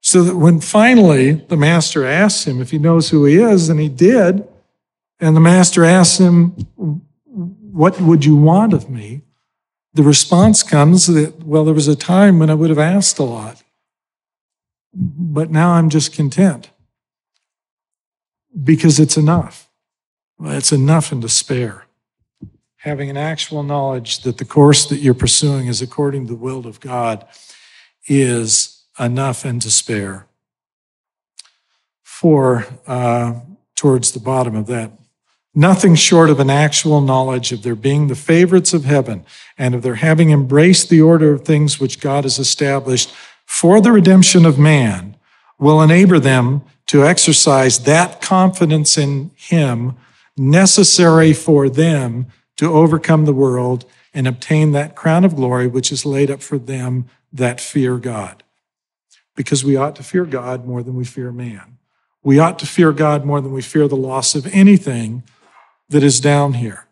So 0.01 0.21
that 0.23 0.35
when 0.35 0.59
finally 0.59 1.31
the 1.31 1.55
master 1.55 2.05
asked 2.05 2.45
him 2.45 2.61
if 2.61 2.71
he 2.71 2.77
knows 2.77 3.09
who 3.09 3.23
he 3.23 3.37
is, 3.37 3.69
and 3.69 3.79
he 3.79 3.87
did, 3.87 4.45
and 5.21 5.33
the 5.33 5.41
master 5.41 5.85
asked 5.85 6.19
him, 6.19 6.49
What 6.75 8.01
would 8.01 8.25
you 8.25 8.35
want 8.35 8.73
of 8.73 8.89
me? 8.89 9.21
The 9.93 10.03
response 10.03 10.61
comes 10.61 11.07
that, 11.07 11.45
well, 11.45 11.63
there 11.63 11.73
was 11.73 11.87
a 11.87 11.95
time 11.95 12.39
when 12.39 12.49
I 12.49 12.53
would 12.53 12.69
have 12.69 12.79
asked 12.79 13.17
a 13.17 13.23
lot, 13.23 13.63
but 14.93 15.49
now 15.49 15.71
I'm 15.71 15.89
just 15.89 16.11
content 16.11 16.69
because 18.63 18.99
it's 18.99 19.17
enough. 19.17 19.69
It's 20.41 20.71
enough 20.71 21.11
and 21.11 21.21
to 21.21 21.29
spare. 21.29 21.85
Having 22.77 23.09
an 23.09 23.17
actual 23.17 23.63
knowledge 23.63 24.21
that 24.21 24.37
the 24.37 24.45
course 24.45 24.85
that 24.87 24.97
you're 24.97 25.13
pursuing 25.13 25.67
is 25.67 25.81
according 25.81 26.27
to 26.27 26.33
the 26.33 26.39
will 26.39 26.67
of 26.67 26.79
God 26.79 27.25
is 28.07 28.83
enough 28.99 29.43
and 29.43 29.61
to 29.61 29.71
spare. 29.71 30.27
For 32.03 32.67
uh, 32.87 33.39
towards 33.75 34.11
the 34.11 34.19
bottom 34.19 34.55
of 34.55 34.67
that, 34.67 34.91
nothing 35.53 35.95
short 35.95 36.29
of 36.29 36.39
an 36.39 36.49
actual 36.49 37.01
knowledge 37.01 37.51
of 37.51 37.63
their 37.63 37.75
being 37.75 38.07
the 38.07 38.15
favorites 38.15 38.73
of 38.73 38.85
heaven 38.85 39.25
and 39.57 39.73
of 39.73 39.81
their 39.81 39.95
having 39.95 40.31
embraced 40.31 40.89
the 40.89 41.01
order 41.01 41.33
of 41.33 41.43
things 41.43 41.79
which 41.79 41.99
God 41.99 42.23
has 42.23 42.39
established 42.39 43.11
for 43.45 43.81
the 43.81 43.91
redemption 43.91 44.45
of 44.45 44.59
man 44.59 45.15
will 45.59 45.81
enable 45.81 46.19
them 46.19 46.61
to 46.87 47.05
exercise 47.05 47.79
that 47.79 48.21
confidence 48.21 48.97
in 48.97 49.31
Him 49.35 49.95
necessary 50.37 51.33
for 51.33 51.69
them 51.69 52.27
to 52.57 52.71
overcome 52.71 53.25
the 53.25 53.33
world 53.33 53.85
and 54.13 54.27
obtain 54.27 54.71
that 54.71 54.95
crown 54.95 55.25
of 55.25 55.35
glory 55.35 55.67
which 55.67 55.91
is 55.91 56.05
laid 56.05 56.31
up 56.31 56.41
for 56.41 56.57
them 56.57 57.05
that 57.31 57.59
fear 57.59 57.97
God. 57.97 58.43
Because 59.35 59.63
we 59.63 59.75
ought 59.75 59.95
to 59.97 60.03
fear 60.03 60.25
God 60.25 60.65
more 60.65 60.81
than 60.81 60.95
we 60.95 61.03
fear 61.03 61.31
man. 61.31 61.77
We 62.23 62.39
ought 62.39 62.57
to 62.59 62.65
fear 62.65 62.91
God 62.91 63.25
more 63.25 63.41
than 63.41 63.51
we 63.51 63.61
fear 63.61 63.87
the 63.87 63.95
loss 63.95 64.33
of 64.33 64.47
anything 64.47 65.23
that 65.89 66.01
is 66.01 66.19
down 66.19 66.53
here. 66.53 66.87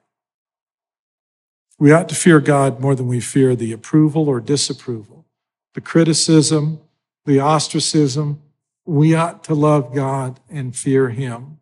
We 1.80 1.92
ought 1.92 2.08
to 2.10 2.16
fear 2.16 2.40
God 2.40 2.80
more 2.80 2.94
than 2.94 3.08
we 3.08 3.20
fear 3.20 3.56
the 3.56 3.72
approval 3.72 4.30
or 4.30 4.40
disapproval, 4.40 5.26
the 5.74 5.82
criticism, 5.82 6.80
the 7.26 7.40
ostracism, 7.40 8.43
we 8.86 9.16
ought 9.16 9.44
to 9.46 9.54
love 9.54 9.94
God 9.94 10.40
and 10.50 10.76
fear 10.76 11.10
Him 11.10 11.60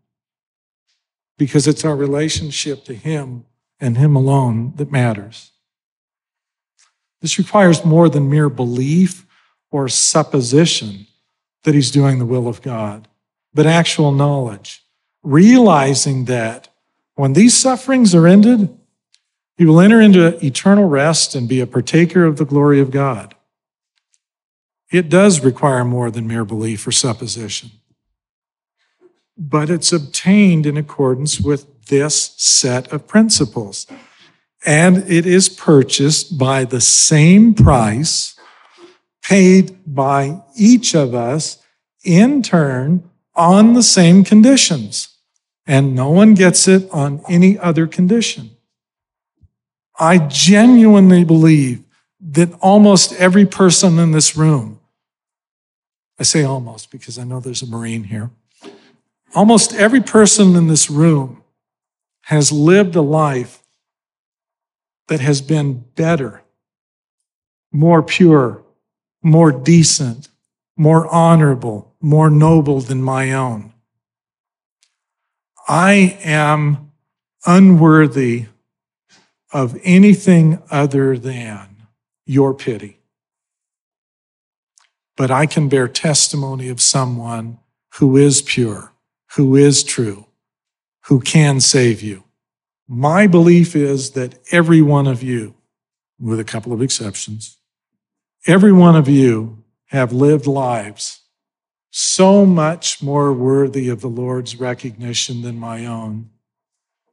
because 1.37 1.67
it's 1.67 1.85
our 1.85 1.95
relationship 1.95 2.83
to 2.85 2.93
Him 2.93 3.45
and 3.79 3.97
Him 3.97 4.15
alone 4.15 4.73
that 4.75 4.91
matters. 4.91 5.51
This 7.21 7.37
requires 7.37 7.85
more 7.85 8.09
than 8.09 8.29
mere 8.29 8.49
belief 8.49 9.25
or 9.71 9.87
supposition 9.87 11.07
that 11.63 11.75
He's 11.75 11.91
doing 11.91 12.19
the 12.19 12.25
will 12.25 12.47
of 12.47 12.61
God, 12.61 13.07
but 13.53 13.65
actual 13.65 14.11
knowledge, 14.11 14.83
realizing 15.23 16.25
that 16.25 16.69
when 17.15 17.33
these 17.33 17.55
sufferings 17.55 18.15
are 18.15 18.27
ended, 18.27 18.75
He 19.57 19.65
will 19.65 19.79
enter 19.79 20.01
into 20.01 20.43
eternal 20.43 20.85
rest 20.85 21.35
and 21.35 21.47
be 21.47 21.59
a 21.59 21.67
partaker 21.67 22.25
of 22.25 22.37
the 22.37 22.45
glory 22.45 22.79
of 22.79 22.89
God. 22.89 23.35
It 24.91 25.07
does 25.07 25.43
require 25.43 25.85
more 25.85 26.11
than 26.11 26.27
mere 26.27 26.43
belief 26.43 26.85
or 26.85 26.91
supposition, 26.91 27.71
but 29.37 29.69
it's 29.69 29.93
obtained 29.93 30.65
in 30.65 30.75
accordance 30.75 31.39
with 31.39 31.85
this 31.85 32.33
set 32.37 32.91
of 32.91 33.07
principles. 33.07 33.87
And 34.65 34.97
it 35.09 35.25
is 35.25 35.49
purchased 35.49 36.37
by 36.37 36.65
the 36.65 36.81
same 36.81 37.53
price 37.53 38.35
paid 39.23 39.77
by 39.85 40.41
each 40.55 40.93
of 40.93 41.15
us 41.15 41.63
in 42.03 42.43
turn 42.43 43.09
on 43.35 43.73
the 43.73 43.83
same 43.83 44.23
conditions. 44.23 45.15
And 45.65 45.95
no 45.95 46.09
one 46.09 46.33
gets 46.33 46.67
it 46.67 46.89
on 46.91 47.21
any 47.29 47.57
other 47.57 47.87
condition. 47.87 48.51
I 49.97 50.17
genuinely 50.17 51.23
believe 51.23 51.83
that 52.19 52.51
almost 52.59 53.13
every 53.13 53.45
person 53.45 53.99
in 53.99 54.11
this 54.11 54.35
room 54.35 54.80
I 56.21 56.23
say 56.23 56.43
almost 56.43 56.91
because 56.91 57.17
I 57.17 57.23
know 57.23 57.39
there's 57.39 57.63
a 57.63 57.65
Marine 57.65 58.03
here. 58.03 58.29
Almost 59.33 59.73
every 59.73 60.01
person 60.01 60.55
in 60.55 60.67
this 60.67 60.87
room 60.87 61.41
has 62.25 62.51
lived 62.51 62.95
a 62.95 63.01
life 63.01 63.63
that 65.07 65.19
has 65.19 65.41
been 65.41 65.83
better, 65.95 66.43
more 67.71 68.03
pure, 68.03 68.61
more 69.23 69.51
decent, 69.51 70.29
more 70.77 71.07
honorable, 71.07 71.91
more 71.99 72.29
noble 72.29 72.81
than 72.81 73.01
my 73.01 73.33
own. 73.33 73.73
I 75.67 76.19
am 76.23 76.91
unworthy 77.47 78.45
of 79.51 79.75
anything 79.83 80.61
other 80.69 81.17
than 81.17 81.87
your 82.27 82.53
pity 82.53 83.00
but 85.21 85.29
I 85.29 85.45
can 85.45 85.69
bear 85.69 85.87
testimony 85.87 86.67
of 86.67 86.81
someone 86.81 87.59
who 87.99 88.17
is 88.17 88.41
pure, 88.41 88.91
who 89.35 89.55
is 89.55 89.83
true, 89.83 90.25
who 91.05 91.19
can 91.19 91.59
save 91.59 92.01
you. 92.01 92.23
My 92.87 93.27
belief 93.27 93.75
is 93.75 94.13
that 94.13 94.39
every 94.51 94.81
one 94.81 95.05
of 95.05 95.21
you, 95.21 95.53
with 96.19 96.39
a 96.39 96.43
couple 96.43 96.73
of 96.73 96.81
exceptions, 96.81 97.59
every 98.47 98.71
one 98.71 98.95
of 98.95 99.07
you 99.07 99.63
have 99.89 100.11
lived 100.11 100.47
lives 100.47 101.19
so 101.91 102.43
much 102.43 103.03
more 103.03 103.31
worthy 103.31 103.89
of 103.89 104.01
the 104.01 104.09
Lord's 104.09 104.55
recognition 104.55 105.43
than 105.43 105.59
my 105.59 105.85
own 105.85 106.31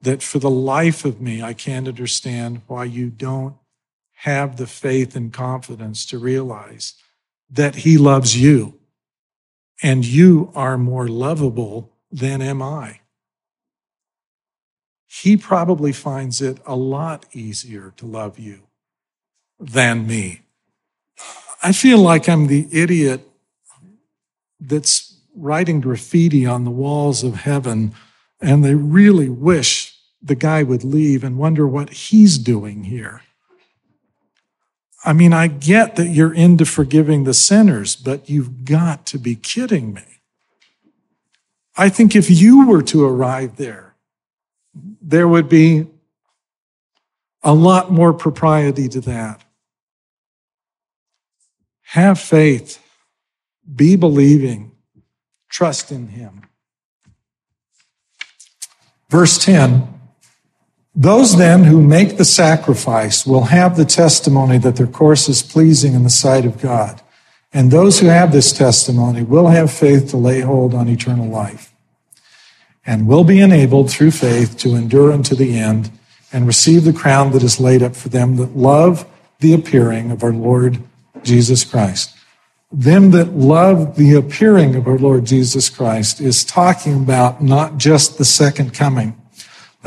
that 0.01 0.23
for 0.23 0.39
the 0.39 0.49
life 0.49 1.05
of 1.05 1.21
me, 1.21 1.43
I 1.43 1.53
can't 1.53 1.87
understand 1.87 2.63
why 2.69 2.85
you 2.85 3.11
don't 3.11 3.57
have 4.21 4.57
the 4.57 4.67
faith 4.67 5.15
and 5.15 5.31
confidence 5.31 6.07
to 6.07 6.17
realize 6.19 6.95
that 7.51 7.77
he 7.77 7.99
loves 7.99 8.41
you 8.41 8.79
and 9.83 10.05
you 10.05 10.51
are 10.55 10.77
more 10.77 11.09
lovable 11.09 11.93
than 12.11 12.43
am 12.43 12.63
I. 12.63 13.01
He 15.07 15.37
probably 15.37 15.93
finds 15.93 16.43
it 16.43 16.59
a 16.67 16.77
lot 16.77 17.27
easier 17.33 17.93
to 17.97 18.07
love 18.07 18.39
you 18.39 18.65
than 19.59 20.07
me. 20.07 20.43
I 21.63 21.73
feel 21.73 21.99
like 21.99 22.29
I'm 22.29 22.47
the 22.47 22.69
idiot 22.71 23.27
that's 24.61 25.21
writing 25.35 25.81
graffiti 25.81 26.45
on 26.45 26.65
the 26.65 26.71
walls 26.71 27.25
of 27.25 27.35
heaven 27.37 27.95
and 28.41 28.65
they 28.65 28.75
really 28.75 29.29
wish 29.29 29.97
the 30.21 30.35
guy 30.35 30.63
would 30.63 30.85
leave 30.85 31.25
and 31.25 31.39
wonder 31.39 31.67
what 31.67 31.91
he's 31.91 32.39
doing 32.39 32.85
here. 32.85 33.23
I 35.05 35.13
mean, 35.13 35.33
I 35.33 35.47
get 35.47 35.97
that 35.97 36.09
you're 36.09 36.35
into 36.35 36.65
forgiving 36.65 37.25
the 37.25 37.35
sinners, 37.35 37.95
but 37.95 38.29
you've 38.29 38.65
got 38.65 39.07
to 39.07 39.19
be 39.19 39.37
kidding 39.37 39.95
me. 39.95 40.03
I 41.77 41.89
think 41.89 42.17
if 42.17 42.29
you 42.29 42.67
were 42.67 42.83
to 42.83 43.05
arrive 43.05 43.57
there, 43.57 43.95
there 45.01 45.29
would 45.29 45.49
be 45.49 45.87
a 47.43 47.55
lot 47.55 47.93
more 47.93 48.13
propriety 48.13 48.89
to 48.89 49.01
that. 49.03 49.43
Have 51.83 52.19
faith, 52.19 52.83
be 53.75 53.97
believing, 53.97 54.73
trust 55.49 55.93
in 55.93 56.09
Him. 56.09 56.43
Verse 59.09 59.39
10 59.43 59.98
Those 61.01 61.37
then 61.37 61.63
who 61.63 61.81
make 61.81 62.17
the 62.17 62.25
sacrifice 62.25 63.25
will 63.25 63.45
have 63.45 63.77
the 63.77 63.85
testimony 63.85 64.59
that 64.59 64.75
their 64.75 64.89
course 64.89 65.29
is 65.29 65.43
pleasing 65.43 65.95
in 65.95 66.03
the 66.03 66.11
sight 66.11 66.45
of 66.45 66.61
God. 66.61 67.01
And 67.53 67.71
those 67.71 68.01
who 68.01 68.09
have 68.09 68.33
this 68.33 68.53
testimony 68.53 69.23
will 69.23 69.47
have 69.47 69.73
faith 69.73 70.11
to 70.11 70.17
lay 70.17 70.41
hold 70.41 70.75
on 70.75 70.89
eternal 70.89 71.29
life 71.29 71.73
and 72.85 73.07
will 73.07 73.23
be 73.23 73.39
enabled 73.39 73.93
through 73.93 74.11
faith 74.11 74.59
to 74.59 74.75
endure 74.75 75.13
unto 75.13 75.37
the 75.37 75.57
end 75.57 75.93
and 76.33 76.49
receive 76.49 76.83
the 76.83 76.93
crown 76.93 77.31
that 77.31 77.45
is 77.45 77.61
laid 77.61 77.81
up 77.81 77.95
for 77.95 78.09
them 78.09 78.35
that 78.35 78.57
love 78.57 79.07
the 79.39 79.55
appearing 79.55 80.11
of 80.11 80.25
our 80.25 80.33
Lord 80.33 80.83
Jesus 81.23 81.65
Christ. 81.65 82.13
Them 82.73 83.13
that 83.13 83.35
love 83.35 83.95
the 83.95 84.15
appearing 84.15 84.75
of 84.75 84.89
our 84.89 84.99
Lord 84.99 85.27
Jesus 85.27 85.71
Christ 85.71 86.21
is 86.21 86.45
talking 86.45 86.97
about 86.97 87.41
not 87.41 87.79
just 87.79 88.19
the 88.19 88.25
second 88.25 88.75
coming. 88.75 89.18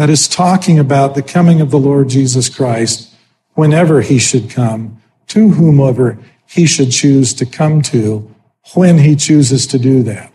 That 0.01 0.09
is 0.09 0.27
talking 0.27 0.79
about 0.79 1.13
the 1.13 1.21
coming 1.21 1.61
of 1.61 1.69
the 1.69 1.77
Lord 1.77 2.09
Jesus 2.09 2.49
Christ 2.49 3.13
whenever 3.53 4.01
he 4.01 4.17
should 4.17 4.49
come, 4.49 4.99
to 5.27 5.49
whomever 5.49 6.17
he 6.47 6.65
should 6.65 6.89
choose 6.91 7.35
to 7.35 7.45
come 7.45 7.83
to, 7.83 8.27
when 8.73 8.97
he 8.97 9.15
chooses 9.15 9.67
to 9.67 9.77
do 9.77 10.01
that. 10.01 10.33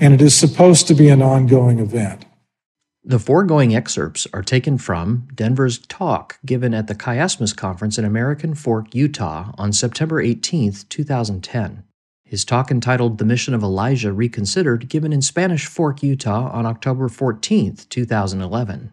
And 0.00 0.14
it 0.14 0.22
is 0.22 0.34
supposed 0.34 0.86
to 0.86 0.94
be 0.94 1.10
an 1.10 1.20
ongoing 1.20 1.78
event. 1.78 2.24
The 3.04 3.18
foregoing 3.18 3.76
excerpts 3.76 4.26
are 4.32 4.42
taken 4.42 4.78
from 4.78 5.28
Denver's 5.34 5.80
talk 5.80 6.38
given 6.46 6.72
at 6.72 6.86
the 6.86 6.94
Chiasmus 6.94 7.54
Conference 7.54 7.98
in 7.98 8.06
American 8.06 8.54
Fork, 8.54 8.94
Utah 8.94 9.52
on 9.58 9.74
September 9.74 10.22
18, 10.22 10.72
2010. 10.88 11.82
His 12.28 12.44
talk 12.44 12.70
entitled 12.70 13.16
The 13.16 13.24
Mission 13.24 13.54
of 13.54 13.62
Elijah 13.62 14.12
Reconsidered, 14.12 14.90
given 14.90 15.14
in 15.14 15.22
Spanish 15.22 15.64
Fork, 15.64 16.02
Utah 16.02 16.50
on 16.50 16.66
October 16.66 17.08
14, 17.08 17.78
2011. 17.88 18.92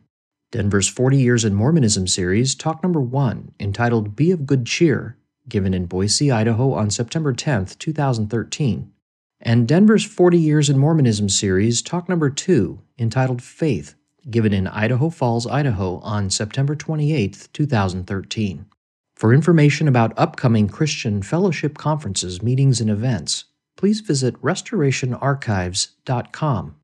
Denver's 0.54 0.88
40 0.88 1.18
Years 1.18 1.44
in 1.44 1.54
Mormonism 1.54 2.08
series, 2.08 2.56
talk 2.56 2.82
number 2.82 3.02
1, 3.02 3.52
entitled 3.60 4.16
Be 4.16 4.32
of 4.32 4.46
Good 4.46 4.66
Cheer, 4.66 5.18
given 5.50 5.74
in 5.74 5.86
Boise, 5.86 6.32
Idaho 6.32 6.72
on 6.72 6.90
September 6.90 7.34
10, 7.34 7.66
2013. 7.78 8.94
And 9.42 9.68
Denver's 9.68 10.06
40 10.06 10.38
Years 10.38 10.70
in 10.70 10.78
Mormonism 10.78 11.28
series, 11.28 11.82
talk 11.82 12.08
number 12.08 12.30
2, 12.30 12.80
entitled 12.98 13.42
Faith, 13.42 13.96
given 14.32 14.54
in 14.54 14.66
Idaho 14.68 15.10
Falls, 15.10 15.46
Idaho 15.46 15.98
on 15.98 16.30
September 16.30 16.74
28, 16.74 17.50
2013. 17.52 18.66
For 19.16 19.34
information 19.34 19.88
about 19.88 20.14
upcoming 20.18 20.68
Christian 20.68 21.22
fellowship 21.22 21.78
conferences, 21.78 22.42
meetings, 22.42 22.82
and 22.82 22.90
events, 22.90 23.46
please 23.78 24.02
visit 24.02 24.36
restorationarchives.com. 24.42 26.76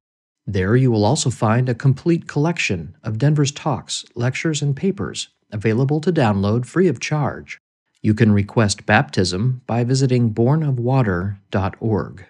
There 0.48 0.76
you 0.76 0.92
will 0.92 1.06
also 1.06 1.30
find 1.30 1.70
a 1.70 1.76
complete 1.76 2.28
collection 2.28 2.96
of 3.04 3.18
Denver's 3.18 3.52
talks, 3.52 4.06
lectures, 4.16 4.62
and 4.62 4.74
papers 4.76 5.30
available 5.52 6.00
to 6.02 6.14
download 6.14 6.66
free 6.66 6.88
of 6.88 7.02
charge. 7.02 7.58
You 8.02 8.14
can 8.14 8.32
request 8.32 8.86
baptism 8.86 9.62
by 9.68 9.84
visiting 9.84 10.34
bornofwater.org. 10.34 12.26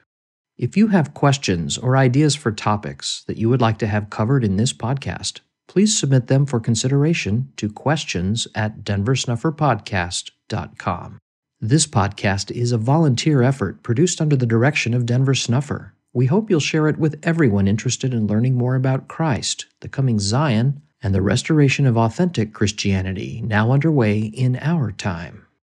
If 0.58 0.78
you 0.78 0.88
have 0.88 1.14
questions 1.14 1.78
or 1.78 1.96
ideas 1.96 2.36
for 2.36 2.52
topics 2.52 3.24
that 3.28 3.38
you 3.38 3.50
would 3.50 3.62
like 3.62 3.78
to 3.78 3.88
have 3.88 4.10
covered 4.10 4.44
in 4.44 4.58
this 4.58 4.74
podcast, 4.74 5.42
please 5.72 5.98
submit 5.98 6.28
them 6.28 6.46
for 6.46 6.60
consideration 6.60 7.50
to 7.56 7.70
questions 7.70 8.46
at 8.54 8.84
denversnufferpodcast.com. 8.84 11.18
This 11.62 11.88
podcast 11.88 12.52
is 12.52 12.74
a 12.74 12.78
volunteer 12.78 13.42
effort 13.42 13.82
produced 13.82 14.20
under 14.20 14.36
the 14.36 14.46
direction 14.46 14.94
of 14.94 15.06
Denver 15.06 15.34
Snuffer. 15.34 15.94
We 16.12 16.26
hope 16.26 16.50
you'll 16.50 16.60
share 16.60 16.90
it 16.90 16.98
with 16.98 17.22
everyone 17.24 17.70
interested 17.70 18.14
in 18.14 18.28
learning 18.28 18.56
more 18.56 18.76
about 18.76 19.08
Christ, 19.08 19.68
the 19.80 19.88
coming 19.88 20.20
Zion, 20.20 20.82
and 21.02 21.16
the 21.16 21.22
restoration 21.22 21.88
of 21.88 21.96
authentic 21.96 22.54
Christianity 22.54 23.42
now 23.42 23.72
underway 23.72 24.20
in 24.20 24.58
our 24.58 24.92
time. 24.92 25.46